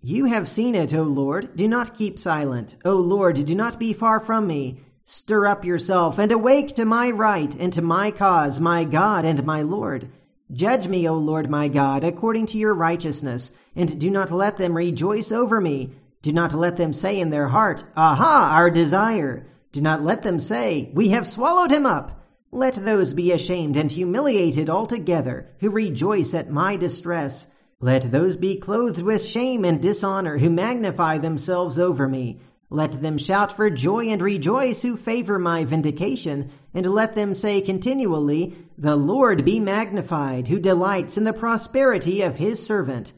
You 0.00 0.26
have 0.26 0.48
seen 0.48 0.76
it, 0.76 0.94
O 0.94 1.02
Lord. 1.02 1.56
Do 1.56 1.66
not 1.66 1.98
keep 1.98 2.20
silent. 2.20 2.76
O 2.84 2.94
Lord, 2.94 3.44
do 3.44 3.54
not 3.56 3.80
be 3.80 3.92
far 3.92 4.20
from 4.20 4.46
me. 4.46 4.83
Stir 5.06 5.46
up 5.46 5.66
yourself 5.66 6.18
and 6.18 6.32
awake 6.32 6.74
to 6.76 6.84
my 6.86 7.10
right 7.10 7.54
and 7.56 7.72
to 7.74 7.82
my 7.82 8.10
cause, 8.10 8.58
my 8.58 8.84
God 8.84 9.26
and 9.26 9.44
my 9.44 9.60
Lord. 9.60 10.08
Judge 10.50 10.88
me, 10.88 11.06
O 11.06 11.14
Lord 11.14 11.50
my 11.50 11.68
God, 11.68 12.04
according 12.04 12.46
to 12.46 12.58
your 12.58 12.72
righteousness, 12.72 13.50
and 13.76 14.00
do 14.00 14.08
not 14.10 14.30
let 14.30 14.56
them 14.56 14.74
rejoice 14.74 15.30
over 15.30 15.60
me. 15.60 15.92
Do 16.22 16.32
not 16.32 16.54
let 16.54 16.78
them 16.78 16.94
say 16.94 17.20
in 17.20 17.28
their 17.28 17.48
heart, 17.48 17.84
Aha, 17.96 18.52
our 18.54 18.70
desire. 18.70 19.46
Do 19.72 19.82
not 19.82 20.02
let 20.02 20.22
them 20.22 20.40
say, 20.40 20.90
We 20.94 21.08
have 21.10 21.28
swallowed 21.28 21.70
him 21.70 21.84
up. 21.84 22.22
Let 22.50 22.74
those 22.74 23.12
be 23.12 23.30
ashamed 23.30 23.76
and 23.76 23.90
humiliated 23.90 24.70
altogether, 24.70 25.50
who 25.60 25.68
rejoice 25.68 26.32
at 26.32 26.50
my 26.50 26.76
distress. 26.76 27.46
Let 27.78 28.10
those 28.10 28.36
be 28.36 28.56
clothed 28.56 29.02
with 29.02 29.22
shame 29.22 29.66
and 29.66 29.82
dishonor, 29.82 30.38
who 30.38 30.48
magnify 30.48 31.18
themselves 31.18 31.78
over 31.78 32.08
me. 32.08 32.40
Let 32.74 33.02
them 33.02 33.18
shout 33.18 33.52
for 33.52 33.70
joy 33.70 34.08
and 34.08 34.20
rejoice 34.20 34.82
who 34.82 34.96
favor 34.96 35.38
my 35.38 35.64
vindication, 35.64 36.50
and 36.74 36.84
let 36.84 37.14
them 37.14 37.32
say 37.32 37.60
continually, 37.60 38.56
The 38.76 38.96
Lord 38.96 39.44
be 39.44 39.60
magnified, 39.60 40.48
who 40.48 40.58
delights 40.58 41.16
in 41.16 41.22
the 41.22 41.32
prosperity 41.32 42.20
of 42.20 42.38
his 42.38 42.66
servant. 42.66 43.12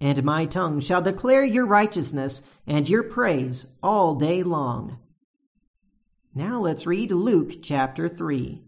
And 0.00 0.24
my 0.24 0.44
tongue 0.44 0.80
shall 0.80 1.02
declare 1.02 1.44
your 1.44 1.66
righteousness 1.66 2.42
and 2.66 2.88
your 2.88 3.04
praise 3.04 3.68
all 3.80 4.16
day 4.16 4.42
long. 4.42 4.98
Now 6.34 6.58
let's 6.58 6.84
read 6.84 7.12
Luke 7.12 7.62
chapter 7.62 8.08
3. 8.08 8.65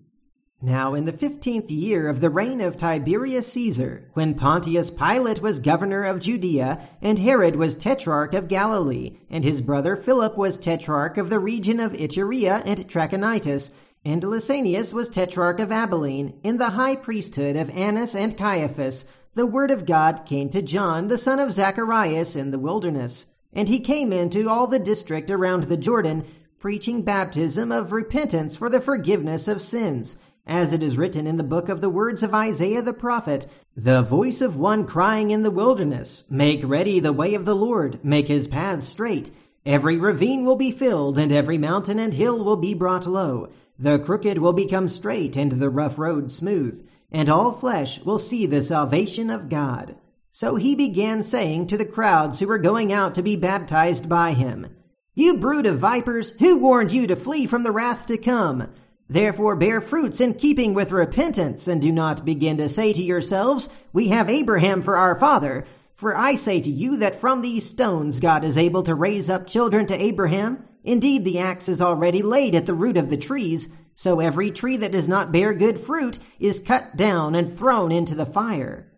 Now, 0.60 0.94
in 0.94 1.04
the 1.04 1.12
fifteenth 1.12 1.70
year 1.70 2.08
of 2.08 2.20
the 2.20 2.30
reign 2.30 2.60
of 2.60 2.76
Tiberius 2.76 3.52
Caesar, 3.52 4.10
when 4.14 4.34
Pontius 4.34 4.90
Pilate 4.90 5.40
was 5.40 5.60
governor 5.60 6.02
of 6.02 6.18
Judea, 6.18 6.80
and 7.00 7.20
Herod 7.20 7.54
was 7.54 7.76
tetrarch 7.76 8.34
of 8.34 8.48
Galilee, 8.48 9.18
and 9.30 9.44
his 9.44 9.60
brother 9.60 9.94
Philip 9.94 10.36
was 10.36 10.56
tetrarch 10.56 11.16
of 11.16 11.30
the 11.30 11.38
region 11.38 11.78
of 11.78 11.92
Iturea 11.92 12.62
and 12.64 12.88
Trachonitis, 12.88 13.70
and 14.04 14.20
Lysanias 14.24 14.92
was 14.92 15.08
tetrarch 15.08 15.60
of 15.60 15.70
Abilene, 15.70 16.40
in 16.42 16.58
the 16.58 16.70
high 16.70 16.96
priesthood 16.96 17.54
of 17.54 17.70
Annas 17.70 18.16
and 18.16 18.36
Caiaphas, 18.36 19.04
the 19.34 19.46
word 19.46 19.70
of 19.70 19.86
God 19.86 20.26
came 20.26 20.48
to 20.50 20.60
John, 20.60 21.06
the 21.06 21.18
son 21.18 21.38
of 21.38 21.52
Zacharias, 21.52 22.34
in 22.34 22.50
the 22.50 22.58
wilderness. 22.58 23.26
And 23.52 23.68
he 23.68 23.78
came 23.78 24.12
into 24.12 24.50
all 24.50 24.66
the 24.66 24.80
district 24.80 25.30
around 25.30 25.64
the 25.64 25.76
Jordan, 25.76 26.24
preaching 26.58 27.02
baptism 27.02 27.70
of 27.70 27.92
repentance 27.92 28.56
for 28.56 28.68
the 28.68 28.80
forgiveness 28.80 29.46
of 29.46 29.62
sins 29.62 30.16
as 30.48 30.72
it 30.72 30.82
is 30.82 30.96
written 30.96 31.26
in 31.26 31.36
the 31.36 31.44
book 31.44 31.68
of 31.68 31.82
the 31.82 31.90
words 31.90 32.22
of 32.22 32.32
Isaiah 32.34 32.80
the 32.80 32.94
prophet, 32.94 33.46
the 33.76 34.02
voice 34.02 34.40
of 34.40 34.56
one 34.56 34.86
crying 34.86 35.30
in 35.30 35.42
the 35.42 35.50
wilderness, 35.50 36.24
Make 36.30 36.66
ready 36.66 36.98
the 36.98 37.12
way 37.12 37.34
of 37.34 37.44
the 37.44 37.54
Lord, 37.54 38.02
make 38.02 38.28
his 38.28 38.48
paths 38.48 38.88
straight. 38.88 39.30
Every 39.66 39.98
ravine 39.98 40.46
will 40.46 40.56
be 40.56 40.72
filled, 40.72 41.18
and 41.18 41.30
every 41.30 41.58
mountain 41.58 41.98
and 41.98 42.14
hill 42.14 42.42
will 42.42 42.56
be 42.56 42.72
brought 42.72 43.06
low. 43.06 43.50
The 43.78 43.98
crooked 43.98 44.38
will 44.38 44.54
become 44.54 44.88
straight, 44.88 45.36
and 45.36 45.52
the 45.52 45.70
rough 45.70 45.98
road 45.98 46.30
smooth, 46.30 46.84
and 47.12 47.28
all 47.28 47.52
flesh 47.52 48.00
will 48.00 48.18
see 48.18 48.46
the 48.46 48.62
salvation 48.62 49.28
of 49.28 49.50
God. 49.50 49.96
So 50.30 50.56
he 50.56 50.74
began 50.74 51.22
saying 51.22 51.66
to 51.66 51.76
the 51.76 51.84
crowds 51.84 52.38
who 52.38 52.46
were 52.46 52.58
going 52.58 52.92
out 52.92 53.14
to 53.16 53.22
be 53.22 53.36
baptized 53.36 54.08
by 54.08 54.32
him, 54.32 54.74
You 55.14 55.36
brood 55.36 55.66
of 55.66 55.78
vipers, 55.78 56.30
who 56.38 56.58
warned 56.58 56.92
you 56.92 57.06
to 57.06 57.16
flee 57.16 57.46
from 57.46 57.64
the 57.64 57.72
wrath 57.72 58.06
to 58.06 58.16
come? 58.16 58.68
Therefore 59.08 59.56
bear 59.56 59.80
fruits 59.80 60.20
in 60.20 60.34
keeping 60.34 60.74
with 60.74 60.92
repentance, 60.92 61.66
and 61.66 61.80
do 61.80 61.90
not 61.90 62.26
begin 62.26 62.58
to 62.58 62.68
say 62.68 62.92
to 62.92 63.02
yourselves, 63.02 63.70
We 63.92 64.08
have 64.08 64.28
Abraham 64.28 64.82
for 64.82 64.96
our 64.96 65.18
father. 65.18 65.64
For 65.94 66.16
I 66.16 66.36
say 66.36 66.60
to 66.60 66.70
you 66.70 66.98
that 66.98 67.20
from 67.20 67.42
these 67.42 67.68
stones 67.68 68.20
God 68.20 68.44
is 68.44 68.56
able 68.56 68.84
to 68.84 68.94
raise 68.94 69.28
up 69.28 69.46
children 69.46 69.86
to 69.86 70.00
Abraham. 70.00 70.62
Indeed, 70.84 71.24
the 71.24 71.40
axe 71.40 71.68
is 71.68 71.80
already 71.80 72.22
laid 72.22 72.54
at 72.54 72.66
the 72.66 72.74
root 72.74 72.96
of 72.96 73.10
the 73.10 73.16
trees, 73.16 73.68
so 73.94 74.20
every 74.20 74.50
tree 74.50 74.76
that 74.76 74.92
does 74.92 75.08
not 75.08 75.32
bear 75.32 75.52
good 75.52 75.78
fruit 75.78 76.18
is 76.38 76.60
cut 76.60 76.96
down 76.96 77.34
and 77.34 77.52
thrown 77.52 77.90
into 77.90 78.14
the 78.14 78.26
fire. 78.26 78.92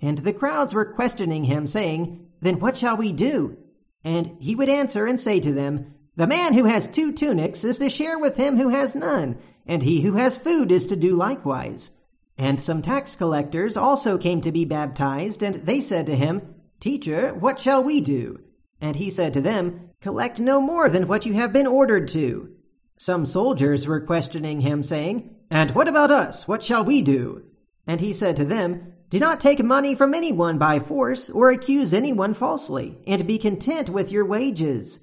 And 0.00 0.18
the 0.18 0.32
crowds 0.32 0.72
were 0.72 0.84
questioning 0.84 1.44
him, 1.44 1.66
saying, 1.66 2.28
Then 2.40 2.60
what 2.60 2.76
shall 2.76 2.96
we 2.96 3.10
do? 3.10 3.56
And 4.04 4.36
he 4.38 4.54
would 4.54 4.68
answer 4.68 5.06
and 5.06 5.18
say 5.18 5.40
to 5.40 5.52
them, 5.52 5.95
the 6.16 6.26
man 6.26 6.54
who 6.54 6.64
has 6.64 6.86
two 6.86 7.12
tunics 7.12 7.62
is 7.62 7.78
to 7.78 7.90
share 7.90 8.18
with 8.18 8.36
him 8.36 8.56
who 8.56 8.70
has 8.70 8.94
none, 8.94 9.36
and 9.66 9.82
he 9.82 10.00
who 10.00 10.14
has 10.14 10.36
food 10.36 10.72
is 10.72 10.86
to 10.86 10.96
do 10.96 11.14
likewise. 11.14 11.90
And 12.38 12.60
some 12.60 12.80
tax 12.80 13.16
collectors 13.16 13.76
also 13.76 14.16
came 14.16 14.40
to 14.40 14.52
be 14.52 14.64
baptized, 14.64 15.42
and 15.42 15.56
they 15.56 15.80
said 15.80 16.06
to 16.06 16.16
him, 16.16 16.54
Teacher, 16.80 17.34
what 17.34 17.60
shall 17.60 17.84
we 17.84 18.00
do? 18.00 18.40
And 18.80 18.96
he 18.96 19.10
said 19.10 19.34
to 19.34 19.40
them, 19.40 19.90
Collect 20.00 20.40
no 20.40 20.60
more 20.60 20.88
than 20.88 21.08
what 21.08 21.26
you 21.26 21.34
have 21.34 21.52
been 21.52 21.66
ordered 21.66 22.08
to. 22.08 22.50
Some 22.96 23.26
soldiers 23.26 23.86
were 23.86 24.00
questioning 24.00 24.60
him, 24.60 24.82
saying, 24.82 25.36
And 25.50 25.72
what 25.72 25.88
about 25.88 26.10
us? 26.10 26.48
What 26.48 26.62
shall 26.62 26.84
we 26.84 27.02
do? 27.02 27.44
And 27.86 28.00
he 28.00 28.12
said 28.12 28.36
to 28.36 28.44
them, 28.44 28.94
Do 29.10 29.18
not 29.18 29.40
take 29.40 29.62
money 29.62 29.94
from 29.94 30.14
anyone 30.14 30.56
by 30.56 30.78
force, 30.78 31.28
or 31.28 31.50
accuse 31.50 31.92
anyone 31.92 32.32
falsely, 32.34 32.98
and 33.06 33.26
be 33.26 33.38
content 33.38 33.90
with 33.90 34.10
your 34.10 34.24
wages. 34.24 35.00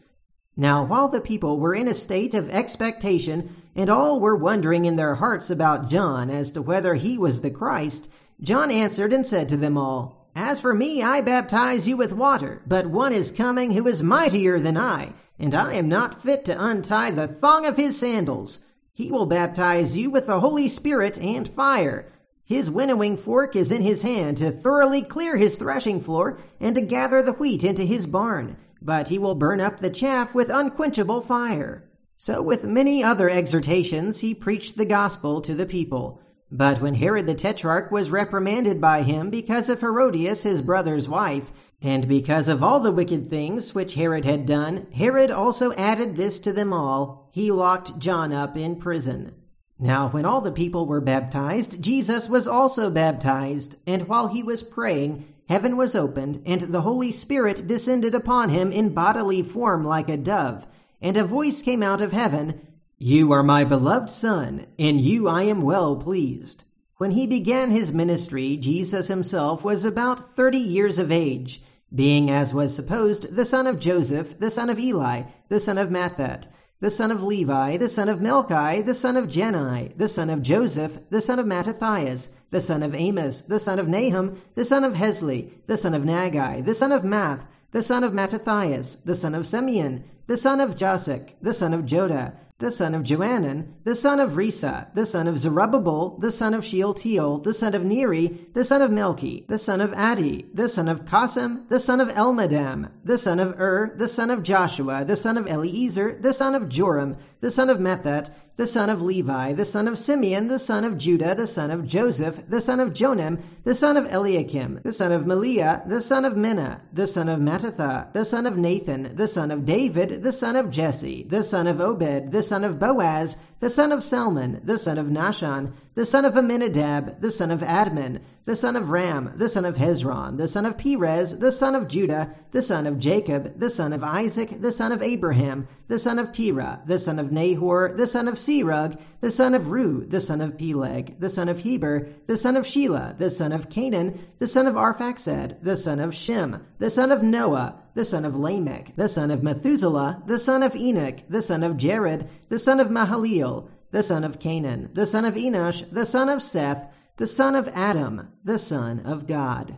Now, 0.56 0.84
while 0.84 1.08
the 1.08 1.22
people 1.22 1.60
were 1.60 1.74
in 1.74 1.88
a 1.88 1.96
state 1.96 2.34
of 2.36 2.50
expectation, 2.50 3.56
and 3.76 3.89
all 3.89 4.20
were 4.20 4.36
wondering 4.36 4.86
in 4.86 4.98
their 4.98 5.16
hearts 5.16 5.50
about 5.50 5.89
John 5.89 6.30
as 6.30 6.52
to 6.52 6.62
whether 6.62 6.94
he 6.94 7.18
was 7.18 7.42
the 7.42 7.50
Christ, 7.50 8.08
John 8.39 8.70
answered 8.70 9.13
and 9.13 9.26
said 9.26 9.50
to 9.50 9.58
them 9.58 9.78
all, 9.78 10.30
As 10.36 10.60
for 10.60 10.74
me, 10.74 11.02
I 11.02 11.22
baptize 11.22 11.88
you 11.88 11.98
with 11.98 12.13
water, 12.13 12.62
but 12.68 12.86
one 12.86 13.13
is 13.13 13.32
coming 13.32 13.72
who 13.72 13.88
is 13.88 14.04
mightier 14.04 14.60
than 14.60 14.78
I, 14.78 15.13
and 15.39 15.56
I 15.56 15.74
am 15.74 15.88
not 15.88 16.22
fit 16.22 16.46
to 16.46 16.63
untie 16.63 17.10
the 17.10 17.28
thong 17.28 17.66
of 17.66 17.78
his 17.78 17.98
sandals. 17.98 18.60
He 18.94 19.10
will 19.10 19.26
baptize 19.26 19.98
you 19.98 20.12
with 20.12 20.28
the 20.28 20.39
Holy 20.39 20.68
Spirit 20.68 21.18
and 21.18 21.50
fire. 21.50 22.12
His 22.46 22.70
winnowing 22.70 23.18
fork 23.18 23.56
is 23.56 23.72
in 23.72 23.82
his 23.82 24.04
hand 24.04 24.38
to 24.38 24.52
thoroughly 24.52 25.02
clear 25.02 25.38
his 25.38 25.56
threshing 25.56 26.00
floor 26.00 26.38
and 26.60 26.76
to 26.76 26.82
gather 26.82 27.24
the 27.24 27.34
wheat 27.34 27.63
into 27.63 27.84
his 27.84 28.06
barn, 28.06 28.58
but 28.84 29.08
he 29.08 29.17
will 29.17 29.36
burn 29.36 29.62
up 29.62 29.78
the 29.78 29.89
chaff 29.89 30.36
with 30.36 30.50
unquenchable 30.50 31.22
fire. 31.22 31.89
So, 32.17 32.41
with 32.41 32.63
many 32.63 33.04
other 33.04 33.30
exhortations, 33.30 34.19
he 34.19 34.34
preached 34.34 34.78
the 34.78 34.86
gospel 34.86 35.41
to 35.41 35.54
the 35.54 35.65
people. 35.65 36.22
But 36.52 36.82
when 36.82 36.96
Herod 36.96 37.26
the 37.26 37.34
Tetrarch 37.34 37.91
was 37.91 38.12
reprimanded 38.12 38.80
by 38.80 39.02
him 39.02 39.30
because 39.30 39.69
of 39.69 39.80
Herodias 39.80 40.43
his 40.43 40.62
brother's 40.62 41.10
wife, 41.10 41.52
and 41.82 42.08
because 42.08 42.48
of 42.48 42.63
all 42.63 42.80
the 42.80 42.91
wicked 42.91 43.30
things 43.30 43.76
which 43.76 43.96
Herod 43.96 44.24
had 44.24 44.46
done, 44.46 44.88
Herod 44.93 45.32
also 45.32 45.74
added 45.74 46.15
this 46.15 46.39
to 46.39 46.54
them 46.54 46.72
all 46.72 47.30
he 47.34 47.52
locked 47.52 47.98
John 47.98 48.32
up 48.32 48.56
in 48.56 48.76
prison. 48.76 49.34
Now, 49.80 50.08
when 50.10 50.24
all 50.24 50.39
the 50.39 50.52
people 50.52 50.86
were 50.86 51.02
baptized, 51.02 51.82
Jesus 51.82 52.30
was 52.30 52.48
also 52.48 52.91
baptized, 52.91 53.76
and 53.88 54.08
while 54.08 54.28
he 54.28 54.43
was 54.43 54.62
praying, 54.62 55.26
heaven 55.49 55.77
was 55.77 55.95
opened, 55.95 56.41
and 56.45 56.62
the 56.62 56.82
Holy 56.82 57.12
Spirit 57.12 57.67
descended 57.67 58.15
upon 58.15 58.49
him 58.49 58.71
in 58.71 58.93
bodily 58.93 59.41
form 59.41 59.84
like 59.84 60.10
a 60.10 60.17
dove, 60.17 60.67
and 61.01 61.17
a 61.17 61.23
voice 61.23 61.62
came 61.62 61.84
out 61.84 62.01
of 62.01 62.12
heaven. 62.12 62.67
You 62.97 63.32
are 63.32 63.43
my 63.43 63.63
beloved 63.63 64.10
Son, 64.10 64.67
in 64.77 64.99
you 64.99 65.27
I 65.27 65.43
am 65.43 65.62
well 65.62 65.95
pleased. 65.97 66.63
When 66.97 67.12
he 67.12 67.27
began 67.27 67.71
his 67.71 67.91
ministry, 67.91 68.56
Jesus 68.56 69.08
himself 69.08 69.63
was 69.63 69.84
about 69.84 70.36
thirty 70.36 70.60
years 70.60 70.97
of 70.97 71.12
age, 71.12 71.62
being, 71.93 72.29
as 72.32 72.53
was 72.53 72.73
supposed, 72.73 73.36
the 73.36 73.45
son 73.45 73.67
of 73.67 73.79
Joseph, 73.79 74.39
the 74.39 74.49
son 74.49 74.69
of 74.69 74.79
Eli, 74.79 75.23
the 75.49 75.60
son 75.60 75.77
of 75.77 75.89
Matthat, 75.89 76.47
the 76.84 76.91
son 76.91 77.12
of 77.12 77.24
Levi, 77.24 77.78
the 77.78 77.88
son 77.88 78.10
of 78.10 78.19
Melchi, 78.19 78.86
the 78.86 78.93
son 78.93 79.15
of 79.15 79.30
Jannai, 79.30 79.96
the 79.96 80.10
son 80.10 80.30
of 80.30 80.41
Joseph, 80.41 81.00
the 81.10 81.22
son 81.22 81.39
of 81.39 81.46
Mattathias, 81.46 82.32
the 82.52 82.60
son 82.60 82.84
of 82.84 82.93
Amos, 82.93 83.39
the 83.39 83.58
son 83.58 83.80
of 83.80 83.88
Nahum, 83.88 84.41
the 84.56 84.65
son 84.65 84.84
of 84.84 84.96
Hesli, 84.96 85.50
the 85.65 85.78
son 85.78 85.93
of 85.93 86.04
Naggai, 86.04 86.65
the 86.65 86.76
son 86.76 86.91
of 86.91 87.04
Maath, 87.04 87.46
the 87.72 87.82
son 87.82 88.04
of 88.04 88.12
Mattathias, 88.12 88.98
the 89.06 89.15
son 89.15 89.34
of 89.34 89.43
Semein, 89.43 90.04
the 90.28 90.36
son 90.36 90.60
of 90.60 90.76
Josech, 90.76 91.30
the 91.41 91.54
son 91.54 91.74
of 91.74 91.86
Joda, 91.86 92.34
the 92.60 92.72
son 92.72 92.94
of 92.94 93.04
Joanan, 93.04 93.74
the 93.84 93.96
son 93.96 94.20
of 94.20 94.32
Rhesa, 94.32 94.94
the 94.94 95.06
son 95.06 95.28
of 95.28 95.39
Zerubbabel, 95.39 96.18
the 96.20 96.32
son 96.32 96.54
of 96.54 96.63
Shealtiel, 96.63 97.39
the 97.39 97.54
son 97.54 97.76
of 97.76 97.84
Neri, 97.84 98.48
the 98.54 98.63
son 98.63 98.82
of 98.82 98.92
Melchi, 98.92 99.46
the 99.48 99.58
son 99.58 99.82
of 99.82 99.92
Addi, 99.92 100.46
the 100.54 100.70
son 100.70 100.88
of 100.88 101.04
Cosam, 101.04 101.68
the 101.70 101.80
son 101.80 102.00
of 102.00 102.10
Elmadam, 102.10 102.92
the 103.04 103.18
son 103.18 103.39
of 103.39 103.60
Ur, 103.60 103.94
the 103.98 104.08
son 104.08 104.30
of 104.30 104.44
Joshua, 104.44 105.04
the 105.04 105.16
son 105.16 105.38
of 105.38 105.48
Eliezer, 105.48 106.18
the 106.22 106.34
son 106.34 106.56
of 106.56 106.63
Jorim, 106.63 107.18
the 107.42 107.52
son 107.52 107.70
of 107.70 107.80
Matthat, 107.80 108.30
the 108.56 108.68
son 108.68 108.89
of 108.89 109.02
Levi, 109.02 109.54
the 109.54 109.66
son 109.66 109.88
of 109.88 109.98
Simeon, 109.98 110.48
the 110.48 110.60
son 110.60 110.84
of 110.84 110.98
Judah, 110.98 111.34
the 111.34 111.48
son 111.48 111.72
of 111.72 111.88
Joseph, 111.88 112.39
the 112.48 112.62
son 112.62 112.80
of 112.80 112.94
Jonam, 112.94 113.42
the 113.63 113.74
son 113.74 113.98
of 113.98 114.06
Eliakim, 114.06 114.80
the 114.84 114.94
son 114.94 115.12
of 115.12 115.24
Melea, 115.24 115.88
the 115.89 116.02
son 116.02 116.24
of 116.24 116.34
Menna, 116.34 116.82
the 116.92 117.08
son 117.08 117.30
of 117.30 117.39
Mattatha, 117.39 118.13
the 118.13 118.24
son 118.24 118.46
of 118.46 118.56
Nathan, 118.56 119.16
the 119.16 119.28
son 119.28 119.50
of 119.50 119.66
David, 119.66 120.22
the 120.22 120.32
son 120.32 120.56
of 120.56 120.70
Jesse, 120.70 121.24
the 121.30 121.42
son 121.42 121.66
of 121.66 121.82
Obed, 121.82 122.32
the 122.32 122.44
son 122.44 122.63
of 122.63 122.78
Boaz, 122.78 123.38
the 123.63 123.69
son 123.69 123.93
of 123.93 124.04
Salmon, 124.04 124.60
the 124.65 124.78
son 124.78 124.97
of 124.97 125.06
Nahshon, 125.06 125.71
the 125.95 126.06
son 126.06 126.26
of 126.26 126.34
Amminadab, 126.36 127.21
the 127.21 127.32
son 127.32 127.49
of 127.49 127.62
Admin, 127.62 128.19
the 128.43 128.58
son 128.58 128.76
of 128.76 128.89
Ram, 128.89 129.32
the 129.38 129.47
son 129.47 129.63
of 129.63 129.78
Hezron, 129.78 130.38
the 130.38 130.49
son 130.49 130.65
of 130.65 130.78
Perez, 130.78 131.39
the 131.39 131.49
son 131.49 131.73
of 131.73 131.88
Judah, 131.88 132.36
the 132.52 132.62
son 132.62 132.86
of 132.86 132.99
Jacob, 132.99 133.58
the 133.58 133.69
son 133.69 133.93
of 133.93 134.04
Isaac, 134.04 134.60
the 134.60 134.73
son 134.73 134.91
of 134.91 135.02
Abraham, 135.02 135.69
the 135.88 135.97
son 135.97 136.19
of 136.19 136.34
Terah, 136.34 136.82
the 136.86 136.99
son 136.99 137.19
of 137.19 137.32
Nahor, 137.32 137.93
the 137.95 138.06
son 138.06 138.28
of 138.28 138.36
Serug, 138.36 138.99
the 139.21 139.32
son 139.32 139.54
of 139.54 139.63
Reu, 139.67 140.12
the 140.12 140.19
son 140.19 140.41
of 140.41 140.58
Peleg, 140.58 141.17
the 141.21 141.30
son 141.30 141.47
of 141.47 141.60
Heber, 141.60 142.10
the 142.28 142.36
son 142.36 142.58
of 142.58 142.65
Shelah, 142.65 143.17
the 143.17 143.30
son 143.30 143.54
of 143.54 143.69
Cainan, 143.69 144.19
the 144.39 144.47
son 144.47 144.67
of 144.67 144.76
Arphaxad, 144.76 145.63
the 145.63 145.78
son 145.78 146.02
of 146.02 146.13
Shem, 146.13 146.65
the 146.80 146.89
son 146.89 147.13
of 147.13 147.23
Noah, 147.23 147.80
the 147.95 148.06
son 148.06 148.25
of 148.25 148.36
Lamech, 148.36 148.95
the 148.95 149.08
son 149.08 149.32
of 149.32 149.43
Methuselah, 149.43 150.23
the 150.25 150.39
son 150.39 150.63
of 150.63 150.75
Enoch, 150.75 151.19
the 151.29 151.41
son 151.41 151.63
of 151.63 151.77
Jared, 151.77 152.29
the 152.49 152.60
son 152.60 152.79
of 152.79 152.88
Mahalaleel, 152.88 153.69
the 153.91 154.03
son 154.03 154.23
of 154.23 154.39
Cainan, 154.39 154.93
the 154.93 155.06
son 155.06 155.25
of 155.25 155.36
Enosh, 155.36 155.89
the 155.91 156.06
son 156.06 156.29
of 156.29 156.41
Seth, 156.41 156.88
the 157.17 157.27
son 157.27 157.56
of 157.56 157.67
Adam, 157.69 158.29
the 158.43 158.58
son 158.58 158.99
of 158.99 159.27
God. 159.27 159.77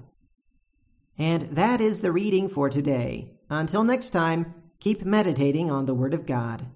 And 1.17 1.43
that 1.55 1.81
is 1.81 1.99
the 1.99 2.11
reading 2.11 2.49
for 2.49 2.69
today. 2.69 3.37
Until 3.49 3.83
next 3.83 4.11
time, 4.11 4.53
keep 4.79 5.05
meditating 5.05 5.69
on 5.69 5.85
the 5.85 5.93
Word 5.93 6.13
of 6.13 6.25
God. 6.25 6.67